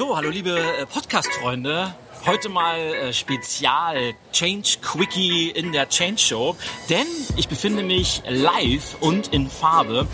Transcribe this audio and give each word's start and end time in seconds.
So, 0.00 0.16
hallo 0.16 0.30
liebe 0.30 0.58
äh, 0.58 0.86
Podcast-Freunde. 0.86 1.94
Heute 2.24 2.48
mal 2.48 2.78
äh, 2.78 3.12
Spezial 3.12 4.14
Change 4.32 4.78
Quickie 4.80 5.50
in 5.50 5.72
der 5.72 5.90
Change 5.90 6.16
Show, 6.16 6.56
denn 6.88 7.04
ich 7.36 7.48
befinde 7.48 7.82
mich 7.82 8.22
live 8.26 8.96
und 9.00 9.28
in 9.34 9.50
Farbe 9.50 10.06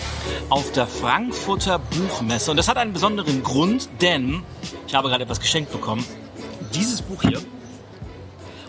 auf 0.51 0.73
der 0.73 0.89
Frankfurter 0.89 1.79
Buchmesse 1.79 2.51
und 2.51 2.57
das 2.57 2.67
hat 2.67 2.79
einen 2.79 2.95
besonderen 2.95 3.45
Grund, 3.45 3.89
denn 4.01 4.43
ich 4.89 4.95
habe 4.97 5.09
gerade 5.09 5.23
etwas 5.23 5.39
geschenkt 5.39 5.71
bekommen. 5.71 6.05
Dieses 6.75 7.01
Buch 7.01 7.23
hier 7.23 7.41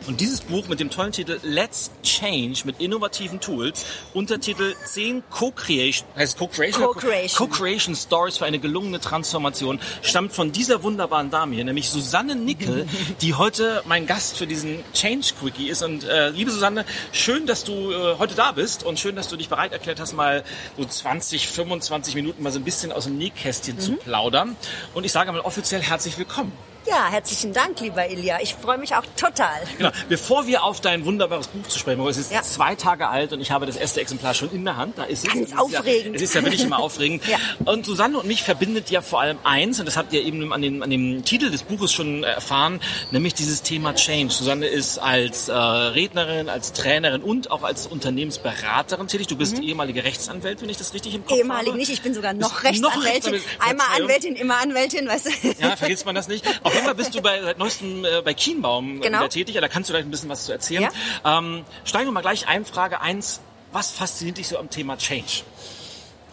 und 0.08 0.22
dieses 0.22 0.42
Buch 0.42 0.68
mit 0.68 0.80
dem 0.80 0.90
tollen 0.90 1.12
Titel 1.12 1.40
Let's 1.44 1.92
Change 2.02 2.62
mit 2.66 2.80
innovativen 2.80 3.40
Tools, 3.40 3.86
Untertitel 4.14 4.74
10 4.86 5.24
Co-Creation, 5.30 6.08
heißt 6.16 6.38
Co-Creation? 6.38 6.84
Co-Creation. 6.84 7.50
Co-Creation 7.50 7.96
Stories 7.96 8.38
für 8.38 8.46
eine 8.46 8.60
gelungene 8.60 9.00
Transformation, 9.00 9.80
stammt 10.02 10.34
von 10.34 10.52
dieser 10.52 10.82
wunderbaren 10.84 11.30
Dame 11.30 11.56
hier, 11.56 11.66
nämlich 11.66 11.90
Susanne 11.90 12.36
Nickel, 12.36 12.88
die 13.22 13.34
heute 13.34 13.84
mein 13.86 14.08
Gast 14.08 14.38
für 14.38 14.48
diesen 14.48 14.84
Change 14.94 15.34
Quickie 15.40 15.68
ist. 15.68 15.84
Und 15.84 16.06
äh, 16.06 16.30
liebe 16.30 16.52
Susanne, 16.52 16.86
schön, 17.12 17.46
dass 17.46 17.64
du 17.64 17.92
äh, 17.92 18.18
heute 18.18 18.36
da 18.36 18.54
bist 18.54 18.84
und 18.84 19.00
schön, 19.00 19.16
dass 19.16 19.28
du 19.28 19.36
dich 19.36 19.50
bereit 19.50 19.74
erklärt 19.74 20.00
hast, 20.00 20.14
mal 20.14 20.44
so 20.78 20.86
20, 20.86 21.48
25 21.48 22.16
Minuten 22.16 22.42
mal 22.44 22.52
so 22.52 22.60
ein 22.60 22.64
bisschen 22.64 22.92
aus 22.92 23.04
dem 23.04 23.18
Nähkästchen 23.18 23.76
mhm. 23.76 23.82
zu 23.82 23.92
plaudern. 23.94 24.56
Und 24.94 25.06
ich 25.06 25.12
sage 25.12 25.32
mal 25.32 25.42
offiziell 25.42 25.82
herzlich 25.82 26.18
willkommen. 26.18 26.54
Ja, 26.90 27.10
herzlichen 27.10 27.52
Dank, 27.52 27.82
lieber 27.82 28.10
Ilja. 28.10 28.38
Ich 28.42 28.56
freue 28.56 28.78
mich 28.78 28.96
auch 28.96 29.04
total. 29.18 29.60
Genau. 29.78 29.90
Bevor 30.08 30.48
wir 30.48 30.64
auf 30.64 30.80
dein 30.80 31.04
wunderbares 31.04 31.48
Buch 31.48 31.68
zu 31.68 31.80
sprechen 31.80 31.98
kommen, 31.98 32.10
es 32.10 32.18
ist 32.18 32.32
ja. 32.32 32.42
zwei 32.44 32.76
Tage 32.76 33.10
alt 33.10 33.34
und 33.34 33.42
ich 33.42 33.52
habe 33.52 33.66
das 33.66 33.76
erste 33.76 34.00
Exemplar 34.00 34.34
schon 34.34 34.52
in 34.52 34.64
der 34.64 34.78
Hand. 34.78 34.98
Da 34.98 35.04
ist 35.04 35.28
es. 35.28 35.34
Ganz 35.34 35.52
es 35.52 35.58
aufregend. 35.58 36.12
Ja, 36.12 36.16
es 36.16 36.22
ist 36.22 36.36
ja 36.36 36.44
wirklich 36.44 36.64
immer 36.64 36.80
aufregend. 36.80 37.28
ja. 37.28 37.38
Und 37.66 37.86
Susanne 37.86 38.18
und 38.18 38.26
mich 38.26 38.44
verbindet 38.44 38.90
ja 38.90 39.02
vor 39.02 39.20
allem 39.20 39.38
eins, 39.44 39.80
und 39.80 39.86
das 39.86 39.98
habt 39.98 40.14
ihr 40.14 40.24
eben 40.24 40.54
an, 40.54 40.62
den, 40.62 40.82
an 40.82 40.90
dem 40.90 41.26
Titel 41.26 41.52
des 41.52 41.64
Buches 41.64 41.92
schon 41.92 42.24
erfahren, 42.24 42.80
nämlich 43.12 43.34
dieses 43.34 43.64
Thema 43.64 43.94
Change. 43.94 44.34
Susanne 44.34 44.68
ist 44.68 44.98
als 44.98 45.50
äh, 45.50 45.54
Rednerin, 45.54 46.48
als 46.48 46.72
Trainerin 46.72 47.22
und 47.22 47.52
auch 47.52 47.64
als 47.64 47.86
Unternehmensberaterin 47.88 49.08
tätig. 49.08 49.28
Du 49.28 49.36
bist 49.36 49.58
mhm. 49.58 49.64
ehemalige 49.64 50.06
Rechtsanwältin, 50.06 50.64
wenn 50.64 50.70
ich 50.70 50.78
das 50.78 50.94
richtig 50.94 51.16
im 51.16 51.26
Kopf 51.26 51.38
Ehemalig 51.38 51.68
habe. 51.68 51.78
nicht, 51.78 51.92
ich 51.92 52.02
bin 52.02 52.14
sogar 52.14 52.34
noch 52.34 52.64
Rechtsanwältin. 52.64 53.34
Noch 53.34 53.68
Einmal 53.68 53.88
Anwältin, 53.98 54.36
immer 54.38 54.62
Anwältin, 54.62 55.06
weißt 55.06 55.26
du. 55.28 55.32
Ja, 55.60 55.76
vergisst 55.76 56.06
man 56.06 56.16
das 56.16 56.30
nicht. 56.30 56.46
Auf 56.64 56.77
Fall 56.84 56.96
bist 56.96 57.16
du 57.16 57.22
bei 57.22 57.42
seit 57.42 57.58
neuestem 57.58 58.06
äh, 58.06 58.22
bei 58.24 58.34
Kienbaum 58.34 59.02
genau. 59.02 59.20
wieder 59.20 59.30
tätig. 59.30 59.56
Ja, 59.56 59.62
da 59.62 59.68
kannst 59.68 59.90
du 59.90 59.94
gleich 59.94 60.06
ein 60.06 60.12
bisschen 60.12 60.30
was 60.30 60.46
zu 60.46 60.52
erzählen. 60.52 60.90
Ja. 61.24 61.38
Ähm, 61.40 61.66
steigen 61.84 62.08
wir 62.08 62.12
mal 62.12 62.22
gleich 62.22 62.48
ein. 62.48 62.66
Frage 62.66 63.02
eins. 63.02 63.42
Was 63.72 63.92
fasziniert 63.92 64.38
dich 64.38 64.48
so 64.48 64.58
am 64.58 64.70
Thema 64.70 64.98
Change? 64.98 65.44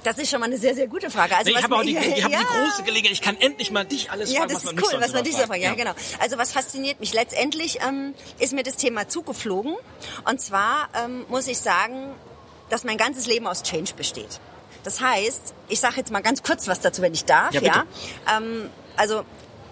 Das 0.05 0.19
ist 0.19 0.31
schon 0.31 0.39
mal 0.39 0.47
eine 0.47 0.59
sehr, 0.59 0.75
sehr 0.75 0.86
gute 0.86 1.11
Frage. 1.11 1.34
Also, 1.34 1.51
nee, 1.51 1.59
ich 1.59 1.64
habe 1.64 1.77
auch 1.77 1.83
die, 1.83 1.97
ich 1.97 2.23
hab 2.23 2.31
ja. 2.33 2.39
die 2.39 2.45
große 2.45 2.83
Gelegenheit. 2.83 3.12
Ich 3.12 3.23
kann 3.23 3.36
endlich 3.41 3.70
mal 3.70 3.84
dich 3.84 4.11
alles 4.11 4.31
ja, 4.31 4.41
fragen, 4.41 4.55
was 4.55 4.64
man 4.64 4.78
cool, 4.78 5.01
was 5.01 5.12
man 5.12 5.25
dich 5.25 5.34
so 5.34 5.42
fragt. 5.45 5.62
Ja, 5.62 5.70
ja, 5.70 5.75
genau. 5.75 5.92
Also 6.20 6.36
was 6.36 6.53
fasziniert 6.53 7.01
mich 7.01 7.14
letztendlich 7.14 7.79
ähm, 7.83 8.14
ist 8.39 8.53
mir 8.53 8.62
das 8.62 8.77
Thema 8.77 9.08
zugeflogen. 9.08 9.75
Und 10.29 10.41
zwar 10.41 10.91
ähm, 10.95 11.25
muss 11.29 11.48
ich 11.48 11.58
sagen, 11.58 12.12
dass 12.69 12.84
mein 12.84 12.98
ganzes 12.98 13.27
Leben 13.27 13.47
aus 13.47 13.62
Change 13.62 13.95
besteht. 13.95 14.41
Das 14.83 15.01
heißt, 15.01 15.55
ich 15.69 15.81
sage 15.81 15.97
jetzt 15.97 16.12
mal 16.12 16.20
ganz 16.20 16.42
kurz 16.42 16.69
was 16.69 16.81
dazu, 16.81 17.01
wenn 17.01 17.14
ich 17.14 17.25
darf. 17.25 17.55
Ja, 17.55 17.62
ja? 17.62 17.84
Ähm, 18.36 18.69
also 18.97 19.25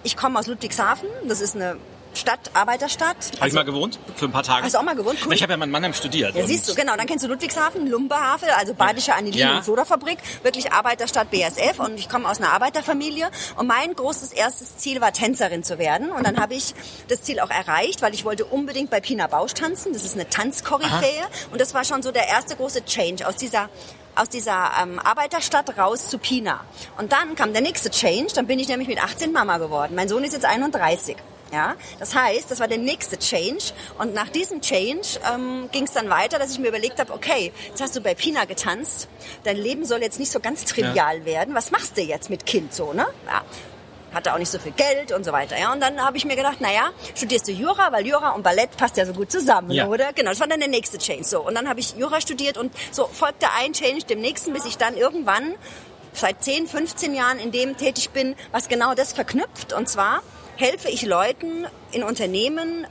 ich 0.04 0.16
komme 0.16 0.38
aus 0.38 0.46
Ludwigshafen. 0.46 1.08
Das 1.28 1.40
ist 1.40 1.56
eine 1.56 1.76
Stadt, 2.14 2.50
Arbeiterstadt. 2.54 3.16
Habe 3.16 3.42
also, 3.42 3.46
ich 3.46 3.54
mal 3.54 3.64
gewohnt? 3.64 3.98
Für 4.16 4.26
ein 4.26 4.32
paar 4.32 4.42
Tage. 4.42 4.64
Hast 4.64 4.74
du 4.74 4.78
auch 4.78 4.82
mal 4.82 4.94
gewohnt? 4.94 5.18
Cool. 5.24 5.32
Ich 5.34 5.42
habe 5.42 5.52
ja 5.52 5.56
meinen 5.56 5.70
Mannheim 5.70 5.94
studiert. 5.94 6.34
Ja, 6.34 6.46
siehst 6.46 6.68
du, 6.68 6.74
genau. 6.74 6.96
Dann 6.96 7.06
kennst 7.06 7.24
du 7.24 7.28
Ludwigshafen, 7.28 7.86
Lumberhafen, 7.86 8.48
also 8.58 8.74
Badische 8.74 9.14
Anilin- 9.14 9.38
ja. 9.38 9.56
und 9.56 9.64
Sodafabrik. 9.64 10.18
Wirklich 10.42 10.72
Arbeiterstadt 10.72 11.30
BSF. 11.30 11.78
Und 11.78 11.98
ich 11.98 12.08
komme 12.08 12.28
aus 12.28 12.38
einer 12.38 12.52
Arbeiterfamilie. 12.52 13.30
Und 13.56 13.66
mein 13.66 13.94
großes 13.94 14.32
erstes 14.32 14.76
Ziel 14.76 15.00
war, 15.00 15.12
Tänzerin 15.12 15.64
zu 15.64 15.78
werden. 15.78 16.10
Und 16.10 16.26
dann 16.26 16.38
habe 16.38 16.54
ich 16.54 16.74
das 17.08 17.22
Ziel 17.22 17.40
auch 17.40 17.50
erreicht, 17.50 18.02
weil 18.02 18.14
ich 18.14 18.24
wollte 18.24 18.44
unbedingt 18.44 18.90
bei 18.90 19.00
Pina 19.00 19.26
Bausch 19.26 19.54
tanzen. 19.54 19.92
Das 19.92 20.04
ist 20.04 20.14
eine 20.14 20.28
Tanzkoryphäe. 20.28 21.24
Und 21.50 21.60
das 21.60 21.74
war 21.74 21.84
schon 21.84 22.02
so 22.02 22.12
der 22.12 22.28
erste 22.28 22.56
große 22.56 22.84
Change 22.84 23.26
aus 23.26 23.36
dieser 23.36 23.68
aus 24.14 24.28
dieser 24.28 24.72
ähm, 24.82 24.98
Arbeiterstadt 24.98 25.78
raus 25.78 26.08
zu 26.08 26.18
Pina. 26.18 26.60
Und 26.98 27.12
dann 27.12 27.34
kam 27.34 27.52
der 27.52 27.62
nächste 27.62 27.90
Change, 27.90 28.32
dann 28.34 28.46
bin 28.46 28.58
ich 28.58 28.68
nämlich 28.68 28.88
mit 28.88 29.02
18 29.02 29.32
Mama 29.32 29.58
geworden. 29.58 29.94
Mein 29.94 30.08
Sohn 30.08 30.24
ist 30.24 30.32
jetzt 30.32 30.44
31. 30.44 31.16
Ja, 31.52 31.76
das 31.98 32.14
heißt, 32.14 32.50
das 32.50 32.60
war 32.60 32.68
der 32.68 32.78
nächste 32.78 33.18
Change. 33.18 33.72
Und 33.98 34.14
nach 34.14 34.28
diesem 34.30 34.60
Change 34.62 35.20
ähm, 35.32 35.68
ging 35.70 35.84
es 35.84 35.92
dann 35.92 36.08
weiter, 36.08 36.38
dass 36.38 36.52
ich 36.52 36.58
mir 36.58 36.68
überlegt 36.68 36.98
habe, 36.98 37.12
okay, 37.12 37.52
jetzt 37.68 37.82
hast 37.82 37.94
du 37.94 38.00
bei 38.00 38.14
Pina 38.14 38.46
getanzt, 38.46 39.08
dein 39.44 39.58
Leben 39.58 39.84
soll 39.84 40.00
jetzt 40.00 40.18
nicht 40.18 40.32
so 40.32 40.40
ganz 40.40 40.64
trivial 40.64 41.18
ja. 41.18 41.24
werden. 41.24 41.54
Was 41.54 41.70
machst 41.70 41.96
du 41.96 42.00
jetzt 42.00 42.30
mit 42.30 42.46
Kind 42.46 42.74
so, 42.74 42.92
ne? 42.92 43.06
Ja 43.26 43.42
hatte 44.14 44.32
auch 44.34 44.38
nicht 44.38 44.50
so 44.50 44.58
viel 44.58 44.72
Geld 44.72 45.12
und 45.12 45.24
so 45.24 45.32
weiter. 45.32 45.58
Ja, 45.58 45.72
und 45.72 45.80
dann 45.80 46.00
habe 46.04 46.16
ich 46.16 46.24
mir 46.24 46.36
gedacht, 46.36 46.60
naja, 46.60 46.90
studierst 47.14 47.48
du 47.48 47.52
Jura, 47.52 47.92
weil 47.92 48.06
Jura 48.06 48.30
und 48.30 48.42
Ballett 48.42 48.76
passt 48.76 48.96
ja 48.96 49.06
so 49.06 49.12
gut 49.12 49.30
zusammen, 49.30 49.70
ja. 49.70 49.86
oder? 49.86 50.12
Genau, 50.12 50.30
das 50.30 50.40
war 50.40 50.46
dann 50.46 50.60
der 50.60 50.68
nächste 50.68 50.98
Change. 50.98 51.24
So, 51.24 51.40
und 51.46 51.54
dann 51.54 51.68
habe 51.68 51.80
ich 51.80 51.94
Jura 51.96 52.20
studiert 52.20 52.58
und 52.58 52.72
so 52.90 53.06
folgte 53.06 53.46
ein 53.58 53.72
Change 53.72 54.04
dem 54.04 54.20
nächsten, 54.20 54.52
bis 54.52 54.64
ich 54.64 54.76
dann 54.76 54.96
irgendwann 54.96 55.54
seit 56.12 56.44
10, 56.44 56.66
15 56.66 57.14
Jahren 57.14 57.38
in 57.38 57.52
dem 57.52 57.76
tätig 57.76 58.10
bin, 58.10 58.36
was 58.50 58.68
genau 58.68 58.94
das 58.94 59.12
verknüpft. 59.12 59.72
Und 59.72 59.88
zwar 59.88 60.22
helfe 60.56 60.88
ich 60.88 61.02
Leuten 61.02 61.66
in 61.92 62.02
Unternehmen 62.02 62.86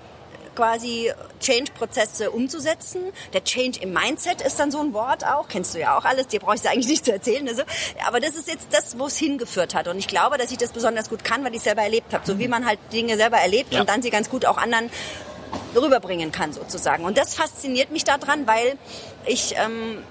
quasi 0.55 1.11
Change-Prozesse 1.39 2.31
umzusetzen. 2.31 3.01
Der 3.33 3.43
Change 3.43 3.79
im 3.81 3.93
Mindset 3.93 4.41
ist 4.41 4.59
dann 4.59 4.71
so 4.71 4.79
ein 4.79 4.93
Wort 4.93 5.25
auch, 5.25 5.47
kennst 5.47 5.73
du 5.73 5.79
ja 5.79 5.97
auch 5.97 6.05
alles, 6.05 6.27
dir 6.27 6.39
brauche 6.39 6.55
ich 6.55 6.61
es 6.61 6.67
eigentlich 6.67 6.87
nicht 6.87 7.05
zu 7.05 7.11
erzählen. 7.11 7.47
Also. 7.47 7.63
Aber 8.05 8.19
das 8.19 8.35
ist 8.35 8.47
jetzt 8.47 8.67
das, 8.71 8.99
wo 8.99 9.05
es 9.05 9.17
hingeführt 9.17 9.75
hat. 9.75 9.87
Und 9.87 9.97
ich 9.97 10.07
glaube, 10.07 10.37
dass 10.37 10.51
ich 10.51 10.57
das 10.57 10.71
besonders 10.71 11.09
gut 11.09 11.23
kann, 11.23 11.43
weil 11.43 11.51
ich 11.51 11.59
es 11.59 11.63
selber 11.63 11.81
erlebt 11.81 12.13
habe. 12.13 12.25
So 12.25 12.39
wie 12.39 12.47
man 12.47 12.65
halt 12.65 12.79
Dinge 12.91 13.17
selber 13.17 13.37
erlebt 13.37 13.73
ja. 13.73 13.81
und 13.81 13.89
dann 13.89 14.01
sie 14.01 14.09
ganz 14.09 14.29
gut 14.29 14.45
auch 14.45 14.57
anderen 14.57 14.89
rüberbringen 15.75 16.31
kann 16.31 16.53
sozusagen. 16.53 17.05
Und 17.05 17.17
das 17.17 17.35
fasziniert 17.35 17.91
mich 17.91 18.03
daran, 18.03 18.47
weil 18.47 18.77
ich 19.25 19.55
ähm, 19.57 20.03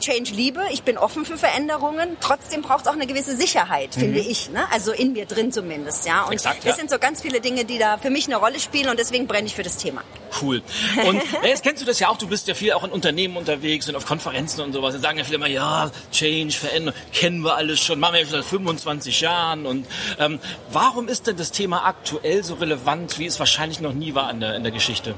Change 0.00 0.32
liebe, 0.32 0.60
ich 0.72 0.82
bin 0.82 0.98
offen 0.98 1.24
für 1.24 1.36
Veränderungen. 1.36 2.16
Trotzdem 2.20 2.62
braucht 2.62 2.82
es 2.82 2.86
auch 2.86 2.94
eine 2.94 3.06
gewisse 3.06 3.36
Sicherheit, 3.36 3.96
mhm. 3.96 4.00
finde 4.00 4.20
ich. 4.20 4.50
Ne? 4.50 4.64
Also 4.72 4.92
in 4.92 5.12
mir 5.12 5.26
drin 5.26 5.52
zumindest. 5.52 6.06
Ja? 6.06 6.24
Und 6.24 6.32
Exakt, 6.32 6.58
das 6.58 6.70
ja. 6.70 6.74
sind 6.76 6.90
so 6.90 6.98
ganz 6.98 7.22
viele 7.22 7.40
Dinge, 7.40 7.64
die 7.64 7.78
da 7.78 7.98
für 7.98 8.10
mich 8.10 8.26
eine 8.26 8.36
Rolle 8.36 8.60
spielen 8.60 8.88
und 8.88 8.98
deswegen 8.98 9.26
brenne 9.26 9.46
ich 9.46 9.54
für 9.54 9.62
das 9.62 9.76
Thema. 9.76 10.02
Cool. 10.40 10.62
Und 11.06 11.22
jetzt 11.44 11.62
kennst 11.62 11.82
du 11.82 11.86
das 11.86 11.98
ja 11.98 12.08
auch, 12.08 12.16
du 12.16 12.28
bist 12.28 12.48
ja 12.48 12.54
viel 12.54 12.72
auch 12.72 12.84
in 12.84 12.90
Unternehmen 12.90 13.36
unterwegs 13.36 13.88
und 13.88 13.96
auf 13.96 14.06
Konferenzen 14.06 14.60
und 14.60 14.72
sowas. 14.72 14.94
Da 14.94 15.00
sagen 15.00 15.18
ja 15.18 15.24
viele 15.24 15.36
immer, 15.36 15.48
ja, 15.48 15.90
Change, 16.12 16.52
Veränderung, 16.52 16.98
kennen 17.12 17.42
wir 17.42 17.56
alles 17.56 17.80
schon, 17.80 18.00
machen 18.00 18.14
wir 18.14 18.20
schon 18.22 18.32
seit 18.32 18.44
25 18.44 19.20
Jahren. 19.20 19.66
Und 19.66 19.86
ähm, 20.18 20.38
warum 20.72 21.08
ist 21.08 21.26
denn 21.26 21.36
das 21.36 21.50
Thema 21.50 21.84
aktuell 21.86 22.44
so 22.44 22.54
relevant, 22.54 23.18
wie 23.18 23.26
es 23.26 23.38
wahrscheinlich 23.38 23.80
noch 23.80 23.92
nie 23.92 24.14
war 24.14 24.30
in 24.30 24.40
der, 24.40 24.54
in 24.54 24.62
der 24.62 24.72
Geschichte? 24.72 25.14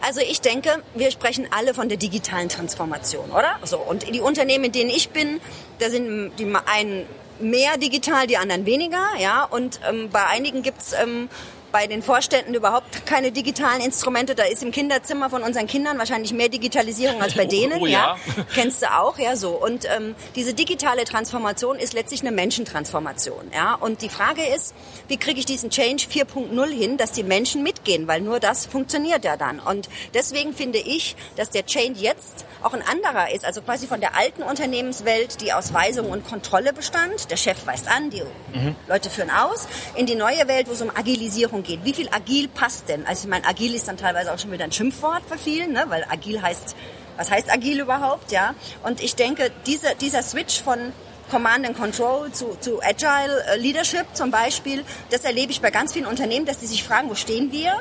Also 0.00 0.20
ich 0.20 0.40
denke, 0.40 0.82
wir 0.94 1.10
sprechen 1.10 1.46
alle 1.50 1.74
von 1.74 1.88
der 1.88 1.98
digitalen 1.98 2.48
Transformation, 2.48 3.30
oder? 3.30 3.58
So 3.64 3.78
und 3.78 4.14
die 4.14 4.20
Unternehmen, 4.20 4.64
in 4.64 4.72
denen 4.72 4.90
ich 4.90 5.10
bin, 5.10 5.40
da 5.78 5.90
sind 5.90 6.32
die 6.38 6.52
einen 6.66 7.06
mehr 7.40 7.76
digital, 7.78 8.26
die 8.26 8.36
anderen 8.36 8.66
weniger, 8.66 9.04
ja. 9.18 9.44
Und 9.44 9.80
ähm, 9.88 10.10
bei 10.10 10.26
einigen 10.26 10.62
gibt's 10.62 10.92
ähm, 10.92 11.28
bei 11.72 11.86
den 11.86 12.02
Vorständen 12.02 12.54
überhaupt 12.54 13.06
keine 13.06 13.32
digitalen 13.32 13.80
Instrumente. 13.80 14.34
Da 14.34 14.44
ist 14.44 14.62
im 14.62 14.72
Kinderzimmer 14.72 15.30
von 15.30 15.42
unseren 15.42 15.66
Kindern 15.66 15.98
wahrscheinlich 15.98 16.32
mehr 16.32 16.48
Digitalisierung 16.48 17.20
als 17.22 17.34
bei 17.34 17.44
denen. 17.46 17.80
Oh, 17.80 17.86
ja. 17.86 18.16
ja. 18.36 18.44
Kennst 18.54 18.82
du 18.82 18.92
auch, 18.92 19.18
ja 19.18 19.36
so. 19.36 19.50
Und 19.50 19.84
ähm, 19.84 20.14
diese 20.36 20.54
digitale 20.54 21.04
Transformation 21.04 21.78
ist 21.78 21.92
letztlich 21.92 22.20
eine 22.22 22.32
Menschentransformation. 22.32 23.50
Ja. 23.54 23.74
Und 23.74 24.02
die 24.02 24.08
Frage 24.08 24.42
ist, 24.44 24.74
wie 25.08 25.16
kriege 25.16 25.40
ich 25.40 25.46
diesen 25.46 25.70
Change 25.70 26.06
4.0 26.10 26.66
hin, 26.68 26.96
dass 26.96 27.12
die 27.12 27.22
Menschen 27.22 27.62
mitgehen, 27.62 28.06
weil 28.08 28.20
nur 28.20 28.40
das 28.40 28.66
funktioniert 28.66 29.24
ja 29.24 29.36
dann. 29.36 29.60
Und 29.60 29.88
deswegen 30.14 30.52
finde 30.54 30.78
ich, 30.78 31.16
dass 31.36 31.50
der 31.50 31.66
Change 31.66 32.00
jetzt 32.00 32.44
auch 32.62 32.74
ein 32.74 32.82
anderer 32.82 33.32
ist, 33.32 33.44
also 33.44 33.62
quasi 33.62 33.86
von 33.86 34.00
der 34.00 34.16
alten 34.16 34.42
Unternehmenswelt, 34.42 35.40
die 35.40 35.52
aus 35.52 35.72
Weisung 35.72 36.10
und 36.10 36.26
Kontrolle 36.26 36.72
bestand. 36.72 37.30
Der 37.30 37.36
Chef 37.36 37.66
weist 37.66 37.88
an, 37.88 38.10
die 38.10 38.22
mhm. 38.52 38.76
Leute 38.88 39.10
führen 39.10 39.30
aus, 39.30 39.66
in 39.94 40.06
die 40.06 40.14
neue 40.14 40.46
Welt, 40.48 40.68
wo 40.68 40.72
es 40.72 40.82
um 40.82 40.90
Agilisierung 40.90 41.59
Richtung 41.60 41.62
geht. 41.62 41.84
Wie 41.84 41.92
viel 41.92 42.08
agil 42.12 42.48
passt 42.48 42.88
denn? 42.88 43.06
Also 43.06 43.24
ich 43.24 43.30
meine, 43.30 43.46
agil 43.46 43.74
ist 43.74 43.88
dann 43.88 43.96
teilweise 43.96 44.32
auch 44.32 44.38
schon 44.38 44.52
wieder 44.52 44.64
ein 44.64 44.72
Schimpfwort 44.72 45.22
für 45.28 45.38
vielen, 45.38 45.72
ne? 45.72 45.84
weil 45.88 46.04
agil 46.08 46.40
heißt, 46.40 46.76
was 47.16 47.30
heißt 47.30 47.52
agil 47.52 47.80
überhaupt, 47.80 48.32
ja? 48.32 48.54
Und 48.82 49.02
ich 49.02 49.14
denke, 49.14 49.50
dieser, 49.66 49.94
dieser 49.94 50.22
Switch 50.22 50.62
von 50.62 50.92
Command 51.30 51.66
and 51.66 51.76
Control 51.76 52.32
zu, 52.32 52.56
zu 52.60 52.82
Agile 52.82 53.44
äh, 53.46 53.56
Leadership 53.58 54.06
zum 54.14 54.30
Beispiel, 54.30 54.84
das 55.10 55.24
erlebe 55.24 55.52
ich 55.52 55.60
bei 55.60 55.70
ganz 55.70 55.92
vielen 55.92 56.06
Unternehmen, 56.06 56.46
dass 56.46 56.58
die 56.58 56.66
sich 56.66 56.82
fragen, 56.82 57.10
wo 57.10 57.14
stehen 57.14 57.52
wir? 57.52 57.74